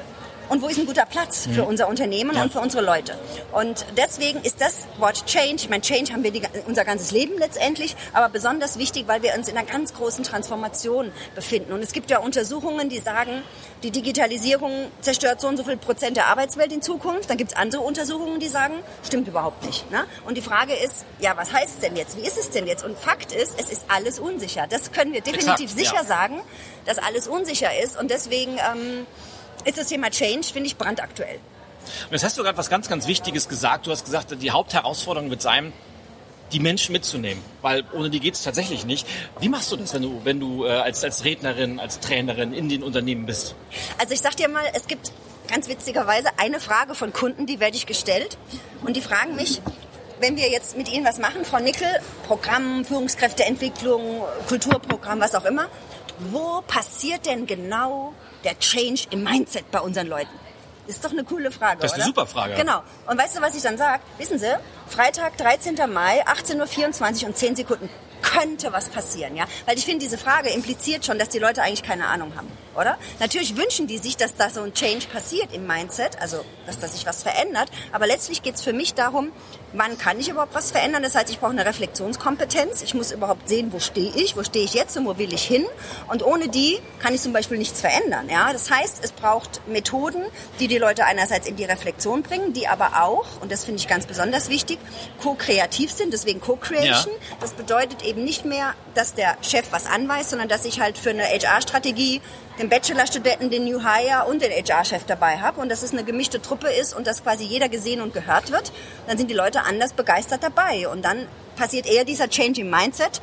Und 0.50 0.62
wo 0.62 0.68
ist 0.68 0.78
ein 0.78 0.86
guter 0.86 1.06
Platz 1.06 1.48
für 1.52 1.62
mhm. 1.62 1.70
unser 1.70 1.88
Unternehmen 1.88 2.36
ja. 2.36 2.44
und 2.44 2.52
für 2.52 2.60
unsere 2.60 2.84
Leute. 2.84 3.18
Und 3.52 3.86
deswegen 3.98 4.42
ist 4.42 4.62
das 4.62 4.88
Wort 4.98 5.26
Change, 5.26 5.56
ich 5.58 5.70
meine, 5.70 5.82
Change 5.82 6.14
haben 6.14 6.24
wir 6.24 6.32
die, 6.32 6.42
unser 6.68 6.86
ganzes 6.86 7.12
Leben 7.12 7.38
letztendlich, 7.38 7.96
aber 8.14 8.30
besonders 8.30 8.78
wichtig, 8.78 9.08
weil 9.08 9.24
wir 9.24 9.34
uns 9.36 9.48
in 9.48 9.58
einer 9.58 9.68
ganz 9.68 9.94
großen 9.94 10.24
Transformation 10.24 11.12
befinden. 11.36 11.72
Und 11.72 11.82
es 11.82 11.94
gibt 11.94 12.10
ja 12.10 12.20
Untersuchungen, 12.20 12.90
die 12.90 13.00
sagen, 13.00 13.44
die 13.84 13.92
Digitalisierung 13.92 14.92
zerstört 15.02 15.40
so 15.40 15.48
und 15.48 15.58
so 15.58 15.64
viel 15.64 15.78
Prozent 15.78 16.18
der 16.18 16.28
Arbeitswelt 16.28 16.74
in 16.74 16.82
Zukunft. 16.82 17.30
Dann 17.30 17.38
gibt 17.38 17.52
es 17.52 17.58
andere 17.58 17.82
Untersuchungen, 17.82 18.40
die 18.40 18.48
sagen, 18.48 18.74
stimmt 19.06 19.28
überhaupt 19.28 19.66
nicht. 19.66 19.90
Ne? 19.92 20.06
Und 20.26 20.36
die 20.36 20.42
Frage 20.42 20.74
ist, 20.74 21.06
ja, 21.20 21.38
was 21.38 21.54
heißt 21.54 21.76
es 21.76 21.80
denn 21.80 21.96
jetzt? 21.96 22.18
Wie 22.18 22.26
ist 22.26 22.38
es 22.38 22.50
denn 22.50 22.68
jetzt? 22.68 22.84
Und 22.84 22.98
Fakt 22.98 23.32
ist, 23.32 23.60
es 23.60 23.70
ist 23.70 23.86
alles 23.88 24.20
unsicher. 24.20 24.66
Das 24.70 24.92
können 24.92 25.14
wir 25.14 25.22
definitiv 25.22 25.72
Exakt, 25.72 25.80
sicher 25.80 25.96
ja. 25.96 26.04
sagen, 26.04 26.42
dass 26.86 26.98
alles 26.98 27.28
unsicher 27.28 27.70
ist. 27.82 27.98
Und 27.98 28.12
deswegen 28.12 28.54
ähm, 28.54 29.06
ist 29.66 29.78
das 29.78 29.88
Thema 29.88 30.10
Change, 30.10 30.48
finde 30.52 30.68
ich, 30.68 30.78
brandaktuell. 30.78 31.40
Und 32.06 32.12
jetzt 32.12 32.24
hast 32.24 32.38
du 32.38 32.44
gerade 32.44 32.58
was 32.58 32.70
ganz, 32.70 32.90
ganz 32.90 33.08
Wichtiges 33.08 33.50
gesagt. 33.50 33.88
Du 33.88 33.92
hast 33.92 34.06
gesagt, 34.06 34.36
die 34.42 34.52
Hauptherausforderung 34.52 35.30
wird 35.30 35.42
sein, 35.42 35.74
die 36.52 36.60
Menschen 36.60 36.94
mitzunehmen, 36.94 37.44
weil 37.62 37.84
ohne 37.94 38.10
die 38.10 38.20
geht 38.20 38.34
es 38.34 38.44
tatsächlich 38.44 38.86
nicht. 38.86 39.08
Wie 39.40 39.50
machst 39.50 39.72
du 39.72 39.76
das, 39.76 39.94
wenn 39.94 40.02
du, 40.02 40.22
wenn 40.24 40.40
du 40.40 40.66
äh, 40.66 40.70
als, 40.70 41.04
als 41.04 41.24
Rednerin, 41.24 41.80
als 41.80 42.00
Trainerin 42.00 42.54
in 42.54 42.70
den 42.70 42.84
Unternehmen 42.84 43.26
bist? 43.26 43.56
Also 44.00 44.14
ich 44.14 44.22
sag 44.22 44.36
dir 44.36 44.50
mal, 44.50 44.64
es 44.74 44.88
gibt 44.88 45.12
ganz 45.48 45.68
witzigerweise 45.68 46.30
eine 46.38 46.60
Frage 46.60 46.96
von 46.96 47.14
Kunden, 47.14 47.46
die 47.46 47.60
werde 47.60 47.78
ich 47.78 47.86
gestellt 47.86 48.38
und 48.84 48.96
die 48.96 49.02
fragen 49.02 49.36
mich, 49.36 49.62
wenn 50.20 50.36
wir 50.38 50.50
jetzt 50.50 50.78
mit 50.78 50.92
Ihnen 50.92 51.06
was 51.06 51.18
machen, 51.18 51.46
Frau 51.46 51.60
Nickel, 51.60 51.88
Programm, 52.28 52.84
Führungskräfteentwicklung, 52.84 54.22
Kulturprogramm, 54.48 55.20
was 55.22 55.34
auch 55.34 55.46
immer, 55.46 55.68
wo 56.32 56.62
passiert 56.68 57.26
denn 57.26 57.46
genau 57.46 58.14
der 58.44 58.58
Change 58.60 59.04
im 59.12 59.24
Mindset 59.24 59.70
bei 59.72 59.80
unseren 59.80 60.08
Leuten? 60.08 60.32
Das 60.88 60.96
ist 60.96 61.06
doch 61.06 61.12
eine 61.12 61.24
coole 61.24 61.52
Frage, 61.52 61.82
Das 61.82 61.92
ist 61.92 61.96
eine 61.96 62.06
super 62.06 62.26
Frage. 62.26 62.56
Genau. 62.56 62.82
Und 63.06 63.18
weißt 63.18 63.38
du, 63.38 63.42
was 63.42 63.56
ich 63.56 63.62
dann 63.62 63.78
sage? 63.78 64.02
Wissen 64.18 64.40
Sie, 64.40 64.52
Freitag, 64.88 65.38
13. 65.38 65.76
Mai, 65.92 66.26
18.24 66.26 67.22
Uhr 67.22 67.28
und 67.28 67.38
10 67.38 67.56
Sekunden 67.58 67.90
könnte 68.24 68.74
was 68.74 68.90
passieren, 68.90 69.36
ja? 69.36 69.46
Weil 69.66 69.78
ich 69.78 69.86
finde, 69.86 70.00
diese 70.00 70.18
Frage 70.18 70.50
impliziert 70.50 71.06
schon, 71.06 71.20
dass 71.20 71.30
die 71.30 71.40
Leute 71.40 71.62
eigentlich 71.62 71.84
keine 71.84 72.08
Ahnung 72.08 72.34
haben, 72.36 72.48
oder? 72.80 72.98
Natürlich 73.20 73.58
wünschen 73.58 73.88
die 73.88 73.98
sich, 73.98 74.18
dass 74.18 74.36
da 74.36 74.50
so 74.50 74.62
ein 74.62 74.74
Change 74.74 75.08
passiert 75.08 75.54
im 75.54 75.68
Mindset, 75.68 76.20
also 76.22 76.44
dass 76.66 76.80
da 76.80 76.88
sich 76.88 77.06
was 77.06 77.24
verändert. 77.24 77.70
Aber 77.92 78.08
letztlich 78.08 78.42
geht 78.42 78.56
es 78.56 78.62
für 78.62 78.74
mich 78.74 78.94
darum, 78.94 79.32
wann 79.74 79.98
kann 79.98 80.20
ich 80.20 80.30
überhaupt 80.30 80.56
was 80.56 80.72
verändern? 80.72 81.04
Das 81.04 81.16
heißt, 81.16 81.30
ich 81.30 81.40
brauche 81.40 81.52
eine 81.52 81.66
Reflexionskompetenz. 81.66 82.82
Ich 82.82 82.94
muss 82.94 83.12
überhaupt 83.12 83.48
sehen, 83.48 83.72
wo 83.72 83.80
stehe 83.80 84.12
ich, 84.16 84.36
wo 84.36 84.44
stehe 84.44 84.66
ich 84.66 84.74
jetzt 84.74 84.98
und 84.98 85.06
wo 85.06 85.18
will 85.18 85.34
ich 85.34 85.44
hin. 85.44 85.66
Und 86.08 86.24
ohne 86.26 86.50
die 86.50 86.80
kann 87.00 87.14
ich 87.14 87.22
zum 87.22 87.34
Beispiel 87.34 87.58
nichts 87.58 87.82
verändern. 87.82 88.30
Ja? 88.30 88.52
Das 88.54 88.70
heißt, 88.72 89.04
es 89.04 89.12
braucht 89.12 89.62
Methoden, 89.68 90.24
die 90.60 90.68
die 90.68 90.78
Leute 90.78 91.06
einerseits 91.06 91.48
in 91.48 91.56
die 91.56 91.66
Reflexion 91.66 92.24
bringen, 92.24 92.54
die 92.54 92.68
aber 92.68 93.04
auch, 93.04 93.42
und 93.42 93.52
das 93.52 93.66
finde 93.66 93.80
ich 93.80 93.88
ganz 93.88 94.06
besonders 94.06 94.50
wichtig, 94.50 94.80
co-kreativ 95.22 95.92
sind, 95.92 96.14
deswegen 96.14 96.42
Co-Creation. 96.42 97.14
Ja. 97.14 97.38
Das 97.40 97.52
bedeutet 97.52 98.04
eben 98.04 98.24
nicht 98.24 98.46
mehr, 98.46 98.74
dass 98.96 99.14
der 99.14 99.38
Chef 99.42 99.68
was 99.72 99.86
anweist, 99.86 100.32
sondern 100.32 100.48
dass 100.50 100.66
ich 100.66 100.80
halt 100.80 100.98
für 100.98 101.12
eine 101.12 101.24
HR-Strategie 101.24 102.22
den 102.60 102.68
Bachelorstudenten, 102.68 103.50
den 103.50 103.64
New 103.64 103.80
Hire 103.82 104.26
und 104.28 104.42
den 104.42 104.52
HR-Chef 104.52 105.06
dabei 105.06 105.38
habe 105.38 105.62
und 105.62 105.70
dass 105.70 105.82
es 105.82 105.94
eine 105.94 106.04
gemischte 106.04 106.42
Truppe 106.42 106.68
ist 106.68 106.94
und 106.94 107.08
dass 107.08 107.24
quasi 107.24 107.46
jeder 107.46 107.70
gesehen 107.70 108.02
und 108.02 108.14
gehört 108.14 108.52
wird, 108.52 108.74
dann 109.08 109.18
sind 109.18 109.32
die 109.32 109.36
Leute 109.36 109.64
anders 109.64 109.94
begeistert 109.94 110.44
dabei 110.44 110.88
und 110.90 111.04
dann 111.06 111.26
passiert 111.56 111.88
eher 111.88 112.04
dieser 112.04 112.30
Change 112.30 112.62
im 112.62 112.70
Mindset, 112.70 113.22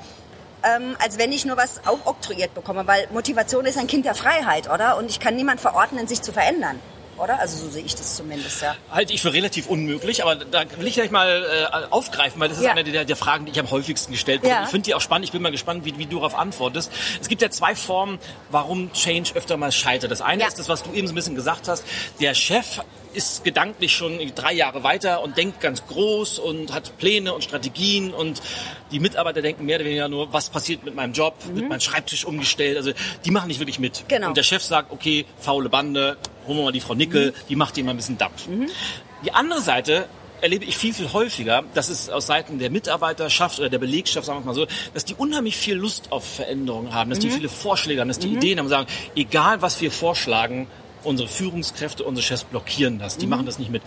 ähm, 0.65 0.97
als 0.99 1.19
wenn 1.19 1.33
ich 1.33 1.45
nur 1.45 1.59
was 1.59 1.87
aufoktroyiert 1.87 2.55
bekomme, 2.55 2.87
weil 2.87 3.07
Motivation 3.13 3.67
ist 3.67 3.77
ein 3.77 3.87
Kind 3.87 4.07
der 4.07 4.15
Freiheit, 4.15 4.71
oder? 4.71 4.97
Und 4.97 5.11
ich 5.11 5.21
kann 5.21 5.37
niemand 5.37 5.61
verordnen, 5.61 6.09
sich 6.09 6.23
zu 6.23 6.33
verändern 6.33 6.81
oder? 7.19 7.39
Also 7.39 7.65
so 7.65 7.71
sehe 7.71 7.85
ich 7.85 7.95
das 7.95 8.17
zumindest, 8.17 8.63
ja. 8.63 8.77
Halte 8.91 9.13
ich 9.13 9.23
für 9.23 9.33
relativ 9.33 9.67
unmöglich, 9.67 10.23
aber 10.23 10.37
da 10.37 10.65
will 10.79 10.87
ich 10.87 10.95
gleich 10.95 11.11
mal 11.11 11.45
äh, 11.45 11.93
aufgreifen, 11.93 12.41
weil 12.41 12.49
das 12.49 12.59
ist 12.59 12.65
ja. 12.65 12.73
eine 12.73 12.85
der, 12.85 13.05
der, 13.05 13.17
Fragen, 13.17 13.47
die 13.47 13.53
ich 13.53 13.61
am 13.61 13.71
häufigsten 13.71 14.13
gestellt 14.13 14.41
habe. 14.41 14.49
Ja. 14.49 14.65
Ich 14.65 14.71
finde 14.71 14.85
die 14.85 14.95
auch 14.95 15.01
spannend, 15.01 15.27
ich 15.27 15.33
bin 15.33 15.43
mal 15.43 15.53
gespannt, 15.53 15.85
wie, 15.85 15.97
wie, 15.99 16.07
du 16.07 16.17
darauf 16.17 16.37
antwortest. 16.37 16.91
Es 17.21 17.29
gibt 17.29 17.43
ja 17.43 17.51
zwei 17.51 17.75
Formen, 17.75 18.19
warum 18.51 18.93
Change 18.93 19.35
öfter 19.35 19.57
mal 19.57 19.73
scheitert. 19.73 20.11
Das 20.11 20.21
eine 20.21 20.43
ja. 20.43 20.49
ist 20.49 20.59
das, 20.59 20.69
was 20.69 20.83
du 20.83 20.93
eben 20.93 21.07
so 21.07 21.13
ein 21.13 21.17
bisschen 21.17 21.35
gesagt 21.35 21.69
hast. 21.69 21.85
Der 22.21 22.35
Chef 22.35 22.81
ist 23.17 23.45
gedanklich 23.45 23.93
schon 23.93 24.21
drei 24.35 24.53
Jahre 24.53 24.83
weiter 24.85 25.23
und 25.23 25.37
denkt 25.37 25.61
ganz 25.61 25.87
groß 25.87 26.39
und 26.39 26.73
hat 26.73 26.99
Pläne 26.99 27.35
und 27.35 27.43
Strategien 27.43 28.13
und 28.13 28.43
die 28.93 29.01
Mitarbeiter 29.01 29.43
denken 29.43 29.65
mehr 29.65 29.77
oder 29.77 29.87
weniger 29.87 30.09
nur, 30.09 30.33
was 30.33 30.51
passiert 30.51 30.85
mit 30.85 30.95
meinem 30.95 31.13
Job, 31.13 31.35
mhm. 31.45 31.57
wird 31.57 31.69
mein 31.69 31.81
Schreibtisch 31.81 32.25
umgestellt. 32.25 32.77
Also 32.77 32.93
die 33.25 33.31
machen 33.31 33.49
nicht 33.49 33.59
wirklich 33.59 33.79
mit. 33.79 34.05
Genau. 34.09 34.29
Und 34.29 34.37
der 34.37 34.43
Chef 34.43 34.63
sagt, 34.63 34.93
okay, 34.93 35.25
faule 35.39 35.69
Bande, 35.69 36.19
holen 36.47 36.59
wir 36.59 36.65
mal 36.65 36.73
die 36.73 36.81
Frau 36.81 36.95
Nickel, 36.95 37.31
mhm. 37.31 37.35
die 37.49 37.57
macht 37.57 37.77
ihm 37.79 37.87
mal 37.87 37.93
ein 37.93 37.97
bisschen 37.97 38.19
Dampf. 38.19 38.47
Mhm. 38.47 38.69
Die 39.25 39.33
andere 39.33 39.61
Seite 39.61 40.07
erlebe 40.41 40.65
ich 40.65 40.77
viel, 40.77 40.93
viel 40.93 41.13
häufiger, 41.13 41.65
dass 41.75 41.89
es 41.89 42.11
aus 42.11 42.27
Seiten 42.27 42.59
der 42.59 42.71
Mitarbeiterschaft 42.71 43.59
oder 43.59 43.71
der 43.71 43.79
Belegschaft, 43.79 44.27
sagen 44.27 44.41
wir 44.41 44.47
mal 44.47 44.55
so, 44.55 44.67
dass 44.95 45.05
die 45.05 45.15
unheimlich 45.15 45.57
viel 45.57 45.75
Lust 45.75 46.13
auf 46.13 46.25
Veränderungen 46.25 46.93
haben, 46.93 47.11
dass 47.11 47.19
die 47.19 47.29
mhm. 47.29 47.33
viele 47.33 47.49
Vorschläge 47.49 48.01
haben, 48.01 48.09
dass 48.09 48.19
die 48.19 48.29
mhm. 48.29 48.37
Ideen 48.37 48.59
haben, 48.59 48.69
sagen, 48.69 48.87
egal 49.15 49.63
was 49.63 49.81
wir 49.81 49.91
vorschlagen, 49.91 50.67
unsere 51.07 51.29
Führungskräfte, 51.29 52.05
unsere 52.05 52.25
Chefs 52.25 52.45
blockieren 52.45 52.99
das, 52.99 53.17
die 53.17 53.27
mhm. 53.27 53.31
machen 53.31 53.47
das 53.47 53.59
nicht 53.59 53.71
mit. 53.71 53.83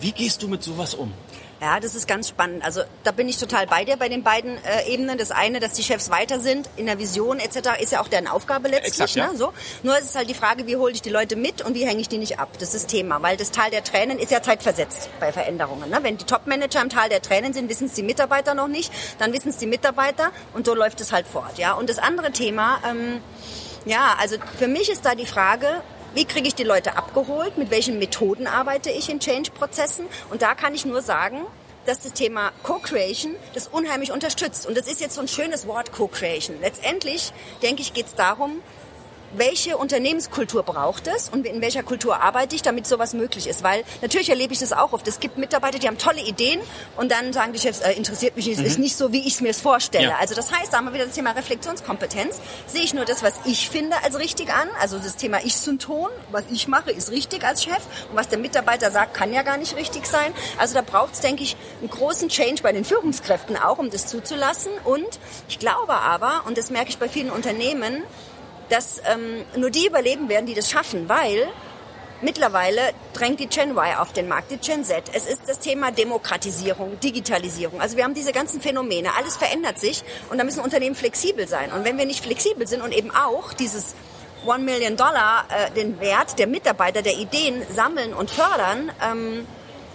Wie 0.00 0.12
gehst 0.12 0.42
du 0.42 0.48
mit 0.48 0.62
sowas 0.62 0.94
um? 0.94 1.12
Ja, 1.60 1.80
das 1.80 1.96
ist 1.96 2.06
ganz 2.06 2.28
spannend. 2.28 2.64
Also 2.64 2.82
da 3.02 3.10
bin 3.10 3.28
ich 3.28 3.36
total 3.36 3.66
bei 3.66 3.84
dir 3.84 3.96
bei 3.96 4.08
den 4.08 4.22
beiden 4.22 4.58
äh, 4.58 4.88
Ebenen. 4.92 5.18
Das 5.18 5.32
eine, 5.32 5.58
dass 5.58 5.72
die 5.72 5.82
Chefs 5.82 6.08
weiter 6.08 6.38
sind 6.38 6.70
in 6.76 6.86
der 6.86 7.00
Vision 7.00 7.40
etc., 7.40 7.82
ist 7.82 7.90
ja 7.90 8.00
auch 8.00 8.06
deren 8.06 8.28
Aufgabe 8.28 8.68
letztlich. 8.68 8.92
Exakt, 8.92 9.16
ja. 9.16 9.32
ne? 9.32 9.36
so. 9.36 9.52
Nur 9.82 9.98
ist 9.98 10.04
es 10.04 10.14
halt 10.14 10.30
die 10.30 10.34
Frage, 10.34 10.68
wie 10.68 10.76
hole 10.76 10.92
ich 10.92 11.02
die 11.02 11.10
Leute 11.10 11.34
mit 11.34 11.62
und 11.62 11.74
wie 11.74 11.84
hänge 11.84 12.00
ich 12.00 12.08
die 12.08 12.18
nicht 12.18 12.38
ab. 12.38 12.48
Das 12.60 12.74
ist 12.74 12.84
das 12.84 12.86
Thema, 12.86 13.20
weil 13.22 13.36
das 13.36 13.50
Tal 13.50 13.70
der 13.70 13.82
Tränen 13.82 14.20
ist 14.20 14.30
ja 14.30 14.40
zeitversetzt 14.40 15.10
bei 15.18 15.32
Veränderungen. 15.32 15.90
Ne? 15.90 15.98
Wenn 16.02 16.16
die 16.16 16.24
Top-Manager 16.24 16.80
im 16.80 16.90
Tal 16.90 17.08
der 17.08 17.22
Tränen 17.22 17.52
sind, 17.52 17.68
wissen 17.68 17.86
es 17.86 17.94
die 17.94 18.04
Mitarbeiter 18.04 18.54
noch 18.54 18.68
nicht, 18.68 18.92
dann 19.18 19.32
wissen 19.32 19.48
es 19.48 19.56
die 19.56 19.66
Mitarbeiter 19.66 20.30
und 20.54 20.64
so 20.64 20.74
läuft 20.74 21.00
es 21.00 21.10
halt 21.10 21.26
fort. 21.26 21.58
Ja. 21.58 21.72
Und 21.72 21.90
das 21.90 21.98
andere 21.98 22.30
Thema, 22.30 22.78
ähm, 22.88 23.20
ja, 23.84 24.14
also 24.20 24.36
für 24.56 24.68
mich 24.68 24.90
ist 24.90 25.04
da 25.04 25.16
die 25.16 25.26
Frage, 25.26 25.82
wie 26.14 26.24
kriege 26.24 26.48
ich 26.48 26.54
die 26.54 26.64
Leute 26.64 26.96
abgeholt? 26.96 27.58
Mit 27.58 27.70
welchen 27.70 27.98
Methoden 27.98 28.46
arbeite 28.46 28.90
ich 28.90 29.08
in 29.08 29.20
Change-Prozessen? 29.20 30.06
Und 30.30 30.42
da 30.42 30.54
kann 30.54 30.74
ich 30.74 30.84
nur 30.84 31.02
sagen, 31.02 31.46
dass 31.86 32.00
das 32.00 32.12
Thema 32.12 32.52
Co-Creation 32.62 33.34
das 33.54 33.68
unheimlich 33.68 34.12
unterstützt. 34.12 34.66
Und 34.66 34.76
das 34.76 34.88
ist 34.88 35.00
jetzt 35.00 35.14
so 35.14 35.20
ein 35.20 35.28
schönes 35.28 35.66
Wort 35.66 35.92
Co-Creation. 35.92 36.56
Letztendlich, 36.60 37.32
denke 37.62 37.82
ich, 37.82 37.94
geht 37.94 38.06
es 38.06 38.14
darum, 38.14 38.60
welche 39.36 39.76
Unternehmenskultur 39.76 40.62
braucht 40.62 41.06
es 41.06 41.28
und 41.28 41.46
in 41.46 41.60
welcher 41.60 41.82
Kultur 41.82 42.20
arbeite 42.22 42.56
ich, 42.56 42.62
damit 42.62 42.86
sowas 42.86 43.14
möglich 43.14 43.46
ist. 43.46 43.62
Weil 43.62 43.84
natürlich 44.00 44.30
erlebe 44.30 44.52
ich 44.52 44.60
das 44.60 44.72
auch 44.72 44.92
oft. 44.92 45.06
Es 45.08 45.20
gibt 45.20 45.38
Mitarbeiter, 45.38 45.78
die 45.78 45.86
haben 45.86 45.98
tolle 45.98 46.20
Ideen 46.20 46.60
und 46.96 47.12
dann 47.12 47.32
sagen 47.32 47.52
die 47.52 47.58
Chefs, 47.58 47.80
äh, 47.80 47.92
interessiert 47.92 48.36
mich 48.36 48.46
nicht, 48.46 48.60
mhm. 48.60 48.66
ist 48.66 48.78
nicht 48.78 48.96
so, 48.96 49.12
wie 49.12 49.20
ich 49.20 49.34
es 49.34 49.40
mir 49.40 49.54
vorstelle. 49.54 50.08
Ja. 50.08 50.16
Also 50.18 50.34
das 50.34 50.52
heißt, 50.52 50.72
da 50.72 50.78
haben 50.78 50.86
wir 50.86 50.94
wieder 50.94 51.06
das 51.06 51.14
Thema 51.14 51.32
Reflexionskompetenz. 51.32 52.40
Sehe 52.66 52.82
ich 52.82 52.94
nur 52.94 53.04
das, 53.04 53.22
was 53.22 53.34
ich 53.44 53.68
finde, 53.68 53.96
als 54.02 54.18
richtig 54.18 54.52
an. 54.52 54.68
Also 54.80 54.98
das 54.98 55.16
Thema 55.16 55.38
Ich-Synton, 55.44 56.08
was 56.30 56.44
ich 56.50 56.68
mache, 56.68 56.90
ist 56.90 57.10
richtig 57.10 57.44
als 57.44 57.64
Chef 57.64 57.82
und 58.10 58.16
was 58.16 58.28
der 58.28 58.38
Mitarbeiter 58.38 58.90
sagt, 58.90 59.14
kann 59.14 59.32
ja 59.32 59.42
gar 59.42 59.56
nicht 59.56 59.76
richtig 59.76 60.06
sein. 60.06 60.32
Also 60.58 60.74
da 60.74 60.82
braucht 60.82 61.14
es, 61.14 61.20
denke 61.20 61.42
ich, 61.42 61.56
einen 61.80 61.90
großen 61.90 62.28
Change 62.28 62.62
bei 62.62 62.72
den 62.72 62.84
Führungskräften 62.84 63.56
auch, 63.56 63.78
um 63.78 63.90
das 63.90 64.06
zuzulassen. 64.06 64.72
Und 64.84 65.18
ich 65.48 65.58
glaube 65.58 65.94
aber, 65.94 66.42
und 66.46 66.58
das 66.58 66.70
merke 66.70 66.90
ich 66.90 66.98
bei 66.98 67.08
vielen 67.08 67.30
Unternehmen, 67.30 68.02
dass 68.68 69.00
ähm, 69.06 69.44
nur 69.56 69.70
die 69.70 69.86
überleben 69.86 70.28
werden, 70.28 70.46
die 70.46 70.54
das 70.54 70.70
schaffen, 70.70 71.08
weil 71.08 71.48
mittlerweile 72.20 72.80
drängt 73.12 73.40
die 73.40 73.46
Gen 73.46 73.70
Y 73.70 73.96
auf 73.98 74.12
den 74.12 74.28
Markt, 74.28 74.50
die 74.50 74.56
Gen 74.56 74.84
Z. 74.84 75.04
Es 75.12 75.26
ist 75.26 75.42
das 75.48 75.58
Thema 75.58 75.90
Demokratisierung, 75.92 76.98
Digitalisierung. 77.00 77.80
Also 77.80 77.96
wir 77.96 78.04
haben 78.04 78.14
diese 78.14 78.32
ganzen 78.32 78.60
Phänomene, 78.60 79.10
alles 79.16 79.36
verändert 79.36 79.78
sich 79.78 80.02
und 80.30 80.38
da 80.38 80.44
müssen 80.44 80.60
Unternehmen 80.60 80.96
flexibel 80.96 81.46
sein. 81.46 81.72
Und 81.72 81.84
wenn 81.84 81.98
wir 81.98 82.06
nicht 82.06 82.24
flexibel 82.24 82.66
sind 82.66 82.82
und 82.82 82.92
eben 82.92 83.10
auch 83.10 83.52
dieses 83.52 83.94
One 84.46 84.64
Million 84.64 84.96
Dollar, 84.96 85.46
äh, 85.48 85.70
den 85.72 86.00
Wert 86.00 86.38
der 86.38 86.46
Mitarbeiter, 86.46 87.02
der 87.02 87.16
Ideen 87.16 87.62
sammeln 87.70 88.14
und 88.14 88.30
fördern, 88.30 88.92
ähm, 89.02 89.46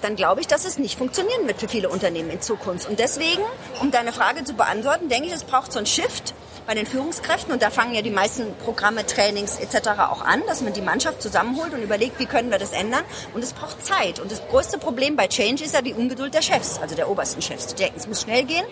dann 0.02 0.16
glaube 0.18 0.42
ich, 0.42 0.48
dass 0.48 0.66
es 0.66 0.78
nicht 0.78 0.98
funktionieren 0.98 1.48
wird 1.48 1.60
für 1.60 1.70
viele 1.70 1.90
Unternehmen 1.90 2.30
in 2.30 2.42
Zukunft. 2.42 2.90
Und 2.90 3.00
deswegen, 3.00 3.42
um 3.80 3.90
deine 3.90 4.12
Frage 4.12 4.44
zu 4.44 4.54
beantworten, 4.54 5.08
denke 5.08 5.28
ich, 5.28 5.34
es 5.34 5.46
braucht 5.46 5.72
so 5.72 5.80
einen 5.80 5.86
Shift 5.86 6.34
bei 6.66 6.74
den 6.74 6.86
Führungskräften. 6.86 7.54
Und 7.54 7.62
da 7.62 7.70
fangen 7.70 7.94
ja 7.94 8.02
die 8.02 8.12
meisten 8.12 8.56
Programme, 8.64 9.06
Trainings 9.06 9.58
etc. 9.60 9.90
auch 10.00 10.22
an, 10.22 10.42
dass 10.48 10.62
man 10.62 10.74
die 10.74 10.82
Mannschaft 10.82 11.22
zusammenholt 11.22 11.74
und 11.74 11.82
überlegt, 11.82 12.20
wie 12.20 12.26
können 12.26 12.52
wir 12.52 12.60
das 12.60 12.72
ändern. 12.72 13.04
Und 13.34 13.44
es 13.44 13.54
braucht 13.54 13.86
Zeit. 13.86 14.20
Und 14.20 14.32
das 14.32 14.42
größte 14.48 14.78
Problem 14.78 15.16
bei 15.16 15.28
Change 15.28 15.64
ist 15.64 15.74
ja 15.74 15.82
die 15.82 15.94
Ungeduld 15.94 16.34
der 16.34 16.42
Chefs, 16.42 16.80
also 16.80 16.96
der 16.96 17.10
obersten 17.10 17.42
Chefs. 17.42 17.68
Die 17.68 17.76
denken, 17.76 17.98
es 17.98 18.08
muss 18.08 18.22
schnell 18.22 18.44
gehen 18.44 18.66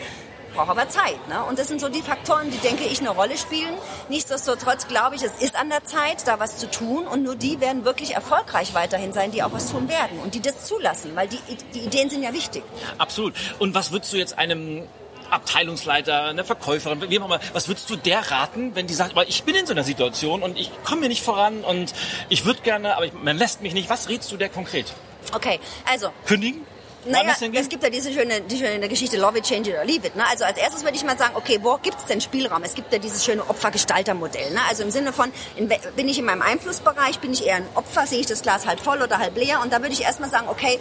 braucht 0.54 0.70
aber 0.70 0.90
Zeit. 0.90 1.28
Ne? 1.28 1.44
Und 1.44 1.60
das 1.60 1.68
sind 1.68 1.82
so 1.82 1.90
die 1.90 2.02
Faktoren, 2.02 2.52
die, 2.52 2.58
denke 2.58 2.84
ich, 2.84 3.00
eine 3.00 3.10
Rolle 3.10 3.38
spielen. 3.38 3.74
Nichtsdestotrotz 4.10 4.88
glaube 4.88 5.16
ich, 5.16 5.24
es 5.24 5.42
ist 5.42 5.56
an 5.56 5.70
der 5.70 5.84
Zeit, 5.84 6.28
da 6.28 6.40
was 6.40 6.58
zu 6.58 6.70
tun. 6.70 7.08
Und 7.08 7.24
nur 7.24 7.36
die 7.36 7.60
werden 7.60 7.86
wirklich 7.86 8.16
erfolgreich 8.16 8.74
weiterhin 8.74 9.14
sein, 9.14 9.32
die 9.32 9.44
auch 9.44 9.54
was 9.54 9.72
tun 9.72 9.90
werden 9.90 10.20
und 10.24 10.36
die 10.36 10.42
das 10.42 10.66
zulassen, 10.66 11.16
weil 11.16 11.28
die, 11.28 11.40
die 11.74 11.80
Ideen 11.80 12.10
sind 12.10 12.24
ja 12.24 12.34
wichtig. 12.34 12.64
Absolut. 12.98 13.34
Und 13.60 13.74
was 13.74 13.92
würdest 13.92 14.14
du 14.14 14.18
jetzt 14.18 14.38
einem 14.38 14.84
Abteilungsleiter, 15.32 16.26
eine 16.26 16.44
Verkäuferin, 16.44 17.02
wie 17.10 17.20
auch 17.20 17.26
immer, 17.26 17.40
was 17.54 17.68
würdest 17.68 17.90
du 17.90 17.96
der 17.96 18.32
raten, 18.32 18.76
wenn 18.76 18.88
die 18.88 18.94
sagt, 18.94 19.12
aber 19.12 19.28
ich 19.28 19.44
bin 19.44 19.56
in 19.56 19.66
so 19.66 19.74
einer 19.74 19.84
Situation 19.84 20.44
und 20.44 20.58
ich 20.58 20.72
komme 20.84 21.02
mir 21.02 21.10
nicht 21.10 21.24
voran 21.24 21.64
und 21.64 21.94
ich 22.30 22.46
würde 22.46 22.62
gerne, 22.62 22.96
aber 22.96 23.06
ich, 23.06 23.14
man 23.14 23.38
lässt 23.38 23.62
mich 23.62 23.74
nicht. 23.74 23.90
Was 23.90 24.10
rätst 24.10 24.32
du 24.32 24.38
der 24.38 24.50
konkret? 24.50 24.94
Okay, 25.34 25.60
also. 25.86 26.10
Kündigen? 26.26 26.66
Naja, 27.06 27.34
es 27.54 27.68
gibt 27.68 27.84
ja 27.84 27.90
diese 27.90 28.14
schöne, 28.14 28.42
die 28.42 28.58
schöne 28.58 28.88
Geschichte 28.88 29.18
Love 29.18 29.40
it, 29.40 29.46
change 29.46 29.72
it 29.72 29.76
or 29.76 29.86
leave 29.86 30.06
it. 30.06 30.16
Ne? 30.16 30.24
Also 30.30 30.46
als 30.46 30.58
erstes 30.58 30.84
würde 30.84 30.96
ich 30.96 31.04
mal 31.04 31.18
sagen, 31.18 31.36
okay, 31.36 31.58
wo 31.62 31.78
gibt 31.78 31.98
es 31.98 32.06
denn 32.06 32.22
Spielraum? 32.22 32.62
Es 32.64 32.76
gibt 32.76 32.94
ja 32.94 33.00
dieses 33.00 33.26
schöne 33.26 33.42
Opfergestaltermodell. 33.50 34.52
Ne? 34.52 34.60
Also 34.70 34.84
im 34.84 34.92
Sinne 34.92 35.12
von, 35.12 35.32
in, 35.56 35.68
bin 35.68 36.08
ich 36.08 36.20
in 36.20 36.26
meinem 36.26 36.44
Einflussbereich, 36.44 37.20
bin 37.20 37.34
ich 37.34 37.46
eher 37.46 37.56
ein 37.56 37.68
Opfer, 37.74 38.06
sehe 38.06 38.20
ich 38.20 38.28
das 38.28 38.44
Glas 38.44 38.68
halb 38.68 38.80
voll 38.80 39.02
oder 39.02 39.18
halb 39.18 39.36
leer? 39.36 39.62
Und 39.64 39.74
da 39.74 39.82
würde 39.82 39.94
ich 39.94 40.02
erstmal 40.02 40.30
sagen, 40.30 40.48
okay, 40.48 40.80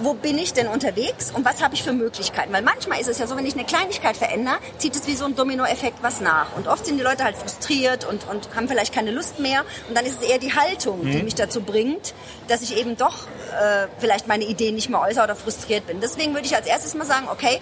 wo 0.00 0.14
bin 0.14 0.38
ich 0.38 0.52
denn 0.52 0.68
unterwegs 0.68 1.30
und 1.32 1.44
was 1.44 1.62
habe 1.62 1.74
ich 1.74 1.82
für 1.82 1.92
Möglichkeiten? 1.92 2.52
Weil 2.52 2.62
manchmal 2.62 3.00
ist 3.00 3.08
es 3.08 3.18
ja 3.18 3.26
so, 3.26 3.36
wenn 3.36 3.46
ich 3.46 3.54
eine 3.54 3.64
Kleinigkeit 3.64 4.16
verändere, 4.16 4.56
zieht 4.78 4.96
es 4.96 5.06
wie 5.06 5.14
so 5.14 5.24
ein 5.24 5.34
Dominoeffekt 5.34 6.02
was 6.02 6.20
nach. 6.20 6.54
Und 6.56 6.68
oft 6.68 6.86
sind 6.86 6.98
die 6.98 7.02
Leute 7.02 7.24
halt 7.24 7.36
frustriert 7.36 8.04
und, 8.04 8.26
und 8.28 8.54
haben 8.54 8.68
vielleicht 8.68 8.94
keine 8.94 9.10
Lust 9.10 9.38
mehr. 9.38 9.64
Und 9.88 9.96
dann 9.96 10.04
ist 10.04 10.22
es 10.22 10.28
eher 10.28 10.38
die 10.38 10.54
Haltung, 10.54 11.04
mhm. 11.04 11.12
die 11.12 11.22
mich 11.22 11.34
dazu 11.34 11.62
bringt, 11.62 12.14
dass 12.48 12.62
ich 12.62 12.76
eben 12.76 12.96
doch 12.96 13.26
äh, 13.26 13.86
vielleicht 13.98 14.28
meine 14.28 14.44
Ideen 14.44 14.74
nicht 14.74 14.88
mehr 14.88 15.00
äußere 15.00 15.24
oder 15.24 15.36
frustriert 15.36 15.86
bin. 15.86 16.00
Deswegen 16.00 16.34
würde 16.34 16.46
ich 16.46 16.56
als 16.56 16.66
erstes 16.66 16.94
mal 16.94 17.06
sagen, 17.06 17.28
okay, 17.30 17.60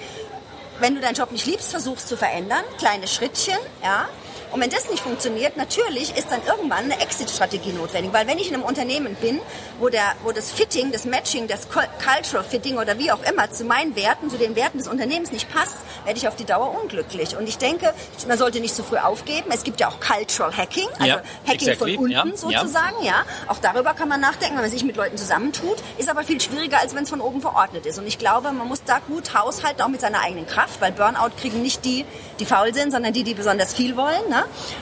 wenn 0.80 0.94
du 0.94 1.00
deinen 1.00 1.14
Job 1.14 1.30
nicht 1.30 1.46
liebst, 1.46 1.70
versuchst 1.70 2.08
zu 2.08 2.16
verändern, 2.16 2.64
kleine 2.78 3.06
Schrittchen, 3.06 3.58
ja, 3.82 4.08
und 4.52 4.60
wenn 4.60 4.70
das 4.70 4.90
nicht 4.90 5.02
funktioniert, 5.02 5.56
natürlich 5.56 6.16
ist 6.16 6.30
dann 6.30 6.40
irgendwann 6.44 6.84
eine 6.84 7.00
Exit-Strategie 7.00 7.72
notwendig. 7.72 8.12
Weil 8.12 8.26
wenn 8.26 8.38
ich 8.38 8.48
in 8.48 8.54
einem 8.54 8.64
Unternehmen 8.64 9.14
bin, 9.14 9.40
wo, 9.78 9.88
der, 9.88 10.14
wo 10.24 10.32
das 10.32 10.50
Fitting, 10.50 10.90
das 10.90 11.04
Matching, 11.04 11.46
das 11.46 11.68
Cultural 11.68 12.44
Fitting 12.44 12.78
oder 12.78 12.98
wie 12.98 13.12
auch 13.12 13.22
immer 13.22 13.50
zu 13.50 13.64
meinen 13.64 13.94
Werten, 13.94 14.28
zu 14.28 14.38
den 14.38 14.56
Werten 14.56 14.78
des 14.78 14.88
Unternehmens 14.88 15.30
nicht 15.30 15.52
passt, 15.52 15.76
werde 16.04 16.18
ich 16.18 16.26
auf 16.26 16.34
die 16.34 16.44
Dauer 16.44 16.76
unglücklich. 16.82 17.36
Und 17.36 17.48
ich 17.48 17.58
denke, 17.58 17.94
man 18.26 18.38
sollte 18.38 18.60
nicht 18.60 18.74
zu 18.74 18.82
früh 18.82 18.96
aufgeben. 18.96 19.50
Es 19.52 19.62
gibt 19.62 19.78
ja 19.80 19.88
auch 19.88 20.00
Cultural 20.00 20.56
Hacking, 20.56 20.88
also 20.98 21.06
ja, 21.06 21.22
Hacking 21.46 21.68
exactly. 21.68 21.94
von 21.94 22.04
unten 22.04 22.12
ja, 22.12 22.24
sozusagen. 22.34 22.96
Ja. 23.02 23.12
ja. 23.12 23.24
Auch 23.46 23.58
darüber 23.58 23.94
kann 23.94 24.08
man 24.08 24.20
nachdenken, 24.20 24.56
wenn 24.56 24.62
man 24.62 24.70
sich 24.70 24.84
mit 24.84 24.96
Leuten 24.96 25.16
zusammentut. 25.16 25.78
Ist 25.98 26.08
aber 26.08 26.24
viel 26.24 26.40
schwieriger, 26.40 26.80
als 26.80 26.94
wenn 26.94 27.04
es 27.04 27.10
von 27.10 27.20
oben 27.20 27.40
verordnet 27.40 27.86
ist. 27.86 27.98
Und 27.98 28.06
ich 28.06 28.18
glaube, 28.18 28.50
man 28.50 28.66
muss 28.66 28.82
da 28.84 28.98
gut 28.98 29.32
haushalten, 29.34 29.80
auch 29.82 29.88
mit 29.88 30.00
seiner 30.00 30.22
eigenen 30.22 30.46
Kraft, 30.46 30.80
weil 30.80 30.90
Burnout 30.92 31.30
kriegen 31.40 31.62
nicht 31.62 31.84
die, 31.84 32.04
die 32.40 32.46
faul 32.46 32.74
sind, 32.74 32.90
sondern 32.90 33.12
die, 33.12 33.22
die 33.22 33.34
besonders 33.34 33.74
viel 33.74 33.96
wollen. 33.96 34.28
Ne? 34.28 34.39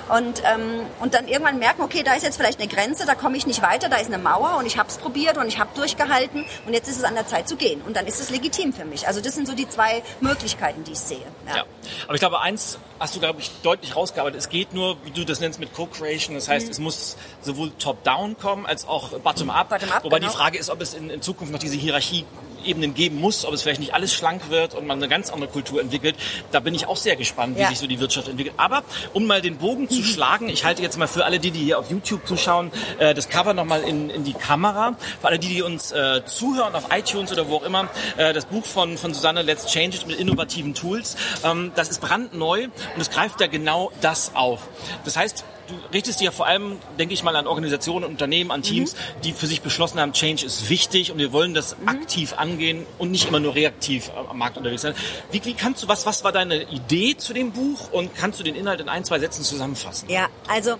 Und, 0.08 0.42
ähm, 0.44 0.86
und 1.00 1.14
dann 1.14 1.28
irgendwann 1.28 1.58
merken, 1.58 1.82
okay, 1.82 2.02
da 2.02 2.14
ist 2.14 2.22
jetzt 2.22 2.36
vielleicht 2.36 2.60
eine 2.60 2.68
Grenze, 2.68 3.06
da 3.06 3.14
komme 3.14 3.36
ich 3.36 3.46
nicht 3.46 3.62
weiter, 3.62 3.88
da 3.88 3.96
ist 3.96 4.06
eine 4.06 4.18
Mauer 4.18 4.56
und 4.58 4.66
ich 4.66 4.78
habe 4.78 4.88
es 4.88 4.98
probiert 4.98 5.38
und 5.38 5.48
ich 5.48 5.58
habe 5.58 5.70
durchgehalten 5.74 6.44
und 6.66 6.72
jetzt 6.72 6.88
ist 6.88 6.98
es 6.98 7.04
an 7.04 7.14
der 7.14 7.26
Zeit 7.26 7.48
zu 7.48 7.56
gehen. 7.56 7.82
Und 7.82 7.96
dann 7.96 8.06
ist 8.06 8.20
es 8.20 8.30
legitim 8.30 8.72
für 8.72 8.84
mich. 8.84 9.06
Also 9.06 9.20
das 9.20 9.34
sind 9.34 9.46
so 9.46 9.54
die 9.54 9.68
zwei 9.68 10.02
Möglichkeiten, 10.20 10.84
die 10.84 10.92
ich 10.92 11.00
sehe. 11.00 11.18
Ja, 11.46 11.56
ja. 11.56 11.64
aber 12.04 12.14
ich 12.14 12.20
glaube, 12.20 12.40
eins 12.40 12.78
hast 12.98 13.14
du, 13.14 13.20
glaube 13.20 13.40
ich, 13.40 13.50
deutlich 13.62 13.96
rausgearbeitet. 13.96 14.40
Es 14.40 14.48
geht 14.48 14.74
nur, 14.74 14.96
wie 15.04 15.10
du 15.10 15.24
das 15.24 15.40
nennst, 15.40 15.60
mit 15.60 15.74
Co-Creation. 15.74 16.34
Das 16.34 16.48
heißt, 16.48 16.66
mhm. 16.66 16.72
es 16.72 16.78
muss 16.78 17.16
sowohl 17.42 17.70
top-down 17.78 18.36
kommen 18.38 18.66
als 18.66 18.86
auch 18.86 19.10
bottom-up. 19.18 19.68
Bottom 19.68 19.88
Wobei 20.02 20.18
genau. 20.18 20.30
die 20.30 20.36
Frage 20.36 20.58
ist, 20.58 20.70
ob 20.70 20.80
es 20.80 20.94
in, 20.94 21.10
in 21.10 21.22
Zukunft 21.22 21.52
noch 21.52 21.60
diese 21.60 21.76
Hierarchie 21.76 22.24
Ebenen 22.64 22.94
geben 22.94 23.20
muss, 23.20 23.44
ob 23.44 23.54
es 23.54 23.62
vielleicht 23.62 23.80
nicht 23.80 23.94
alles 23.94 24.14
schlank 24.14 24.50
wird 24.50 24.74
und 24.74 24.86
man 24.86 24.98
eine 24.98 25.08
ganz 25.08 25.30
andere 25.30 25.50
Kultur 25.50 25.80
entwickelt. 25.80 26.16
Da 26.52 26.60
bin 26.60 26.74
ich 26.74 26.86
auch 26.86 26.96
sehr 26.96 27.16
gespannt, 27.16 27.56
wie 27.56 27.62
ja. 27.62 27.68
sich 27.68 27.78
so 27.78 27.86
die 27.86 28.00
Wirtschaft 28.00 28.28
entwickelt. 28.28 28.54
Aber 28.56 28.82
um 29.12 29.26
mal 29.26 29.40
den 29.40 29.56
Bogen 29.58 29.88
zu 29.88 30.02
schlagen, 30.02 30.48
ich 30.48 30.64
halte 30.64 30.82
jetzt 30.82 30.98
mal 30.98 31.06
für 31.06 31.24
alle 31.24 31.38
die, 31.38 31.50
die 31.50 31.60
hier 31.60 31.78
auf 31.78 31.90
YouTube 31.90 32.26
zuschauen, 32.26 32.70
äh, 32.98 33.14
das 33.14 33.28
Cover 33.28 33.54
nochmal 33.54 33.82
in, 33.82 34.10
in 34.10 34.24
die 34.24 34.34
Kamera. 34.34 34.96
Für 35.20 35.28
alle 35.28 35.38
die, 35.38 35.48
die 35.48 35.62
uns 35.62 35.92
äh, 35.92 36.22
zuhören 36.24 36.74
auf 36.74 36.86
iTunes 36.90 37.32
oder 37.32 37.48
wo 37.48 37.56
auch 37.56 37.64
immer, 37.64 37.88
äh, 38.16 38.32
das 38.32 38.46
Buch 38.46 38.64
von, 38.64 38.98
von 38.98 39.14
Susanne 39.14 39.42
Let's 39.42 39.66
Change 39.66 39.96
It 39.96 40.06
mit 40.06 40.18
innovativen 40.18 40.74
Tools. 40.74 41.16
Ähm, 41.44 41.72
das 41.74 41.88
ist 41.88 42.00
brandneu 42.00 42.64
und 42.64 43.00
es 43.00 43.10
greift 43.10 43.40
ja 43.40 43.46
genau 43.46 43.92
das 44.00 44.34
auf. 44.34 44.68
Das 45.04 45.16
heißt, 45.16 45.44
du 45.68 45.74
richtest 45.92 46.20
dich 46.20 46.26
ja 46.26 46.30
vor 46.32 46.46
allem, 46.46 46.78
denke 46.98 47.14
ich 47.14 47.22
mal, 47.22 47.36
an 47.36 47.46
Organisationen, 47.46 48.04
Unternehmen, 48.04 48.50
an 48.50 48.62
Teams, 48.62 48.94
mhm. 48.94 49.20
die 49.22 49.32
für 49.32 49.46
sich 49.46 49.60
beschlossen 49.60 50.00
haben, 50.00 50.12
Change 50.12 50.44
ist 50.44 50.68
wichtig 50.68 51.12
und 51.12 51.18
wir 51.18 51.32
wollen 51.32 51.54
das 51.54 51.76
mhm. 51.78 51.88
aktiv 51.88 52.34
angehen 52.36 52.86
und 52.98 53.10
nicht 53.10 53.28
immer 53.28 53.40
nur 53.40 53.54
reaktiv 53.54 54.10
am 54.14 54.38
Markt 54.38 54.56
unterwegs 54.56 54.82
sein. 54.82 54.94
Wie, 55.30 55.44
wie 55.44 55.54
kannst 55.54 55.82
du, 55.82 55.88
was, 55.88 56.06
was 56.06 56.24
war 56.24 56.32
deine 56.32 56.62
Idee 56.70 57.16
zu 57.16 57.32
dem 57.32 57.52
Buch 57.52 57.92
und 57.92 58.14
kannst 58.14 58.40
du 58.40 58.44
den 58.44 58.54
Inhalt 58.54 58.80
in 58.80 58.88
ein, 58.88 59.04
zwei 59.04 59.18
Sätzen 59.18 59.44
zusammenfassen? 59.44 60.08
Ja, 60.10 60.28
also 60.48 60.76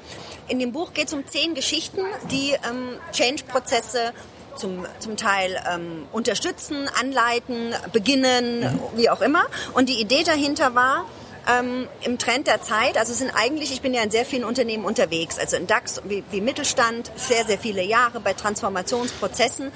in 0.48 0.58
dem 0.58 0.72
Buch 0.72 0.92
geht 0.94 1.08
es 1.08 1.12
um 1.12 1.26
zehn 1.26 1.54
Geschichten, 1.54 2.00
die 2.30 2.52
ähm, 2.52 2.98
Change-Prozesse 3.12 4.12
zum, 4.56 4.86
zum 4.98 5.16
Teil 5.16 5.62
ähm, 5.72 6.06
unterstützen, 6.12 6.90
anleiten, 7.00 7.74
beginnen, 7.92 8.60
mhm. 8.60 8.80
wie 8.96 9.10
auch 9.10 9.20
immer. 9.20 9.44
Und 9.74 9.88
die 9.88 10.00
Idee 10.00 10.24
dahinter 10.24 10.74
war, 10.74 11.04
ähm, 11.48 11.88
im 12.02 12.18
Trend 12.18 12.46
der 12.46 12.62
Zeit. 12.62 12.96
Also 12.96 13.12
sind 13.14 13.30
eigentlich, 13.30 13.72
ich 13.72 13.80
bin 13.80 13.94
ja 13.94 14.02
in 14.02 14.10
sehr 14.10 14.24
vielen 14.24 14.44
Unternehmen 14.44 14.84
unterwegs, 14.84 15.38
also 15.38 15.56
in 15.56 15.66
DAX 15.66 16.02
wie, 16.04 16.22
wie 16.30 16.40
Mittelstand, 16.40 17.10
sehr, 17.16 17.44
sehr 17.44 17.58
viele 17.58 17.82
Jahre 17.82 18.20
bei 18.20 18.34
Transformationsprozessen. 18.34 19.72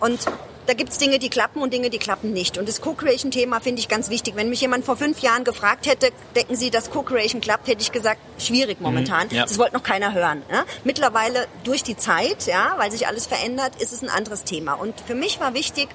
Und 0.00 0.26
da 0.66 0.72
gibt's 0.72 0.96
Dinge, 0.96 1.18
die 1.18 1.28
klappen 1.28 1.60
und 1.60 1.72
Dinge, 1.72 1.90
die 1.90 1.98
klappen 1.98 2.32
nicht. 2.32 2.56
Und 2.56 2.68
das 2.68 2.80
Co-Creation-Thema 2.80 3.60
finde 3.60 3.80
ich 3.80 3.88
ganz 3.88 4.08
wichtig. 4.08 4.34
Wenn 4.34 4.48
mich 4.48 4.62
jemand 4.62 4.84
vor 4.84 4.96
fünf 4.96 5.20
Jahren 5.20 5.44
gefragt 5.44 5.86
hätte, 5.86 6.10
denken 6.34 6.56
Sie, 6.56 6.70
dass 6.70 6.90
Co-Creation 6.90 7.40
klappt, 7.40 7.68
hätte 7.68 7.82
ich 7.82 7.92
gesagt, 7.92 8.20
schwierig 8.38 8.80
mhm, 8.80 8.86
momentan. 8.86 9.28
Mhm, 9.28 9.34
ja. 9.36 9.42
Das 9.42 9.58
wollte 9.58 9.74
noch 9.74 9.82
keiner 9.82 10.14
hören. 10.14 10.42
Ja? 10.50 10.64
Mittlerweile 10.84 11.46
durch 11.64 11.82
die 11.82 11.96
Zeit, 11.96 12.46
ja, 12.46 12.74
weil 12.78 12.90
sich 12.90 13.06
alles 13.06 13.26
verändert, 13.26 13.72
ist 13.80 13.92
es 13.92 14.02
ein 14.02 14.08
anderes 14.08 14.44
Thema. 14.44 14.74
Und 14.74 14.94
für 15.06 15.14
mich 15.14 15.38
war 15.38 15.52
wichtig, 15.52 15.88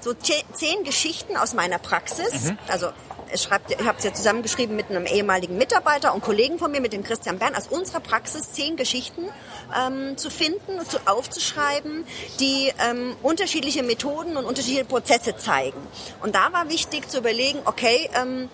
so 0.00 0.12
zehn 0.12 0.84
Geschichten 0.84 1.36
aus 1.36 1.54
meiner 1.54 1.78
Praxis, 1.78 2.44
mhm. 2.44 2.58
also 2.68 2.88
schreibt, 3.34 3.70
ich 3.70 3.84
habe 3.84 3.98
es 3.98 4.04
ja 4.04 4.12
zusammengeschrieben 4.12 4.76
mit 4.76 4.90
einem 4.90 5.06
ehemaligen 5.06 5.56
Mitarbeiter 5.58 6.14
und 6.14 6.22
Kollegen 6.22 6.58
von 6.58 6.70
mir, 6.70 6.80
mit 6.80 6.92
dem 6.92 7.02
Christian 7.02 7.38
Bern, 7.38 7.54
aus 7.54 7.68
unserer 7.68 8.00
Praxis 8.00 8.52
zehn 8.52 8.76
Geschichten 8.76 9.28
ähm, 9.76 10.16
zu 10.16 10.30
finden 10.30 10.84
zu, 10.88 10.98
aufzuschreiben, 11.06 12.04
die 12.40 12.72
ähm, 12.88 13.16
unterschiedliche 13.22 13.82
Methoden 13.82 14.36
und 14.36 14.44
unterschiedliche 14.44 14.84
Prozesse 14.84 15.36
zeigen. 15.36 15.80
Und 16.22 16.34
da 16.34 16.52
war 16.52 16.68
wichtig 16.68 17.08
zu 17.08 17.18
überlegen, 17.18 17.60
okay, 17.64 18.08
ähm, 18.14 18.48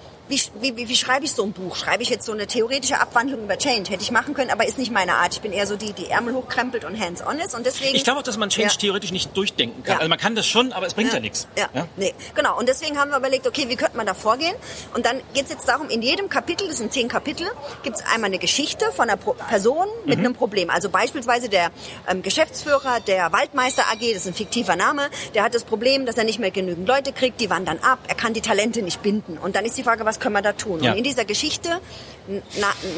wie, 0.60 0.76
wie, 0.76 0.88
wie 0.88 0.96
schreibe 0.96 1.24
ich 1.24 1.32
so 1.32 1.42
ein 1.44 1.52
Buch? 1.52 1.76
Schreibe 1.76 2.02
ich 2.02 2.08
jetzt 2.08 2.26
so 2.26 2.32
eine 2.32 2.46
theoretische 2.46 3.00
Abwandlung 3.00 3.44
über 3.44 3.58
Change? 3.58 3.90
Hätte 3.90 4.02
ich 4.02 4.10
machen 4.10 4.34
können, 4.34 4.50
aber 4.50 4.66
ist 4.66 4.78
nicht 4.78 4.92
meine 4.92 5.14
Art. 5.14 5.34
Ich 5.34 5.40
bin 5.40 5.52
eher 5.52 5.66
so 5.66 5.76
die, 5.76 5.92
die 5.92 6.08
Ärmel 6.08 6.34
hochkrempelt 6.34 6.84
und 6.84 6.98
hands-on 6.98 7.38
ist 7.38 7.54
und 7.54 7.66
deswegen... 7.66 7.94
Ich 7.94 8.04
glaube 8.04 8.20
auch, 8.20 8.24
dass 8.24 8.36
man 8.36 8.48
Change 8.48 8.72
ja. 8.72 8.78
theoretisch 8.78 9.12
nicht 9.12 9.36
durchdenken 9.36 9.82
kann. 9.82 9.94
Ja. 9.94 9.98
Also 9.98 10.08
man 10.08 10.18
kann 10.18 10.34
das 10.34 10.46
schon, 10.46 10.72
aber 10.72 10.86
es 10.86 10.94
bringt 10.94 11.12
ja, 11.12 11.20
nichts. 11.20 11.46
Ja. 11.56 11.68
nee, 11.96 12.14
genau. 12.34 12.58
Und 12.58 12.68
deswegen 12.68 12.98
haben 12.98 13.10
wir 13.10 13.18
überlegt, 13.18 13.46
okay, 13.46 13.68
wie 13.68 13.76
könnte 13.76 13.96
man 13.96 14.06
da 14.06 14.14
vorgehen? 14.14 14.54
Und 14.94 15.06
dann 15.06 15.20
geht 15.34 15.44
es 15.44 15.50
jetzt 15.50 15.68
darum, 15.68 15.88
in 15.88 16.02
jedem 16.02 16.28
Kapitel, 16.28 16.68
das 16.68 16.78
sind 16.78 16.92
zehn 16.92 17.08
Kapitel, 17.08 17.46
gibt 17.82 17.96
es 17.96 18.02
einmal 18.06 18.28
eine 18.28 18.38
Geschichte 18.38 18.86
von 18.92 19.08
einer 19.08 19.16
Person 19.16 19.86
mit 20.04 20.18
mhm. 20.18 20.26
einem 20.26 20.34
Problem. 20.34 20.70
Also 20.70 20.88
beispielsweise 20.88 21.48
der 21.48 21.70
ähm, 22.08 22.22
Geschäftsführer 22.22 23.00
der 23.06 23.32
Waldmeister 23.32 23.82
AG, 23.92 24.00
das 24.00 24.22
ist 24.22 24.26
ein 24.26 24.34
fiktiver 24.34 24.76
Name, 24.76 25.10
der 25.34 25.44
hat 25.44 25.54
das 25.54 25.64
Problem, 25.64 26.06
dass 26.06 26.16
er 26.16 26.24
nicht 26.24 26.38
mehr 26.38 26.50
genügend 26.50 26.88
Leute 26.88 27.12
kriegt, 27.12 27.40
die 27.40 27.50
wandern 27.50 27.78
ab, 27.82 27.98
er 28.08 28.14
kann 28.14 28.34
die 28.34 28.40
Talente 28.40 28.82
nicht 28.82 29.02
binden. 29.02 29.38
Und 29.38 29.56
dann 29.56 29.64
ist 29.64 29.76
die 29.76 29.82
Frage, 29.82 30.04
was 30.04 30.20
können 30.22 30.34
wir 30.34 30.42
da 30.42 30.52
tun? 30.52 30.82
Ja. 30.82 30.92
Und 30.92 30.98
in 30.98 31.04
dieser 31.04 31.24
Geschichte 31.24 31.80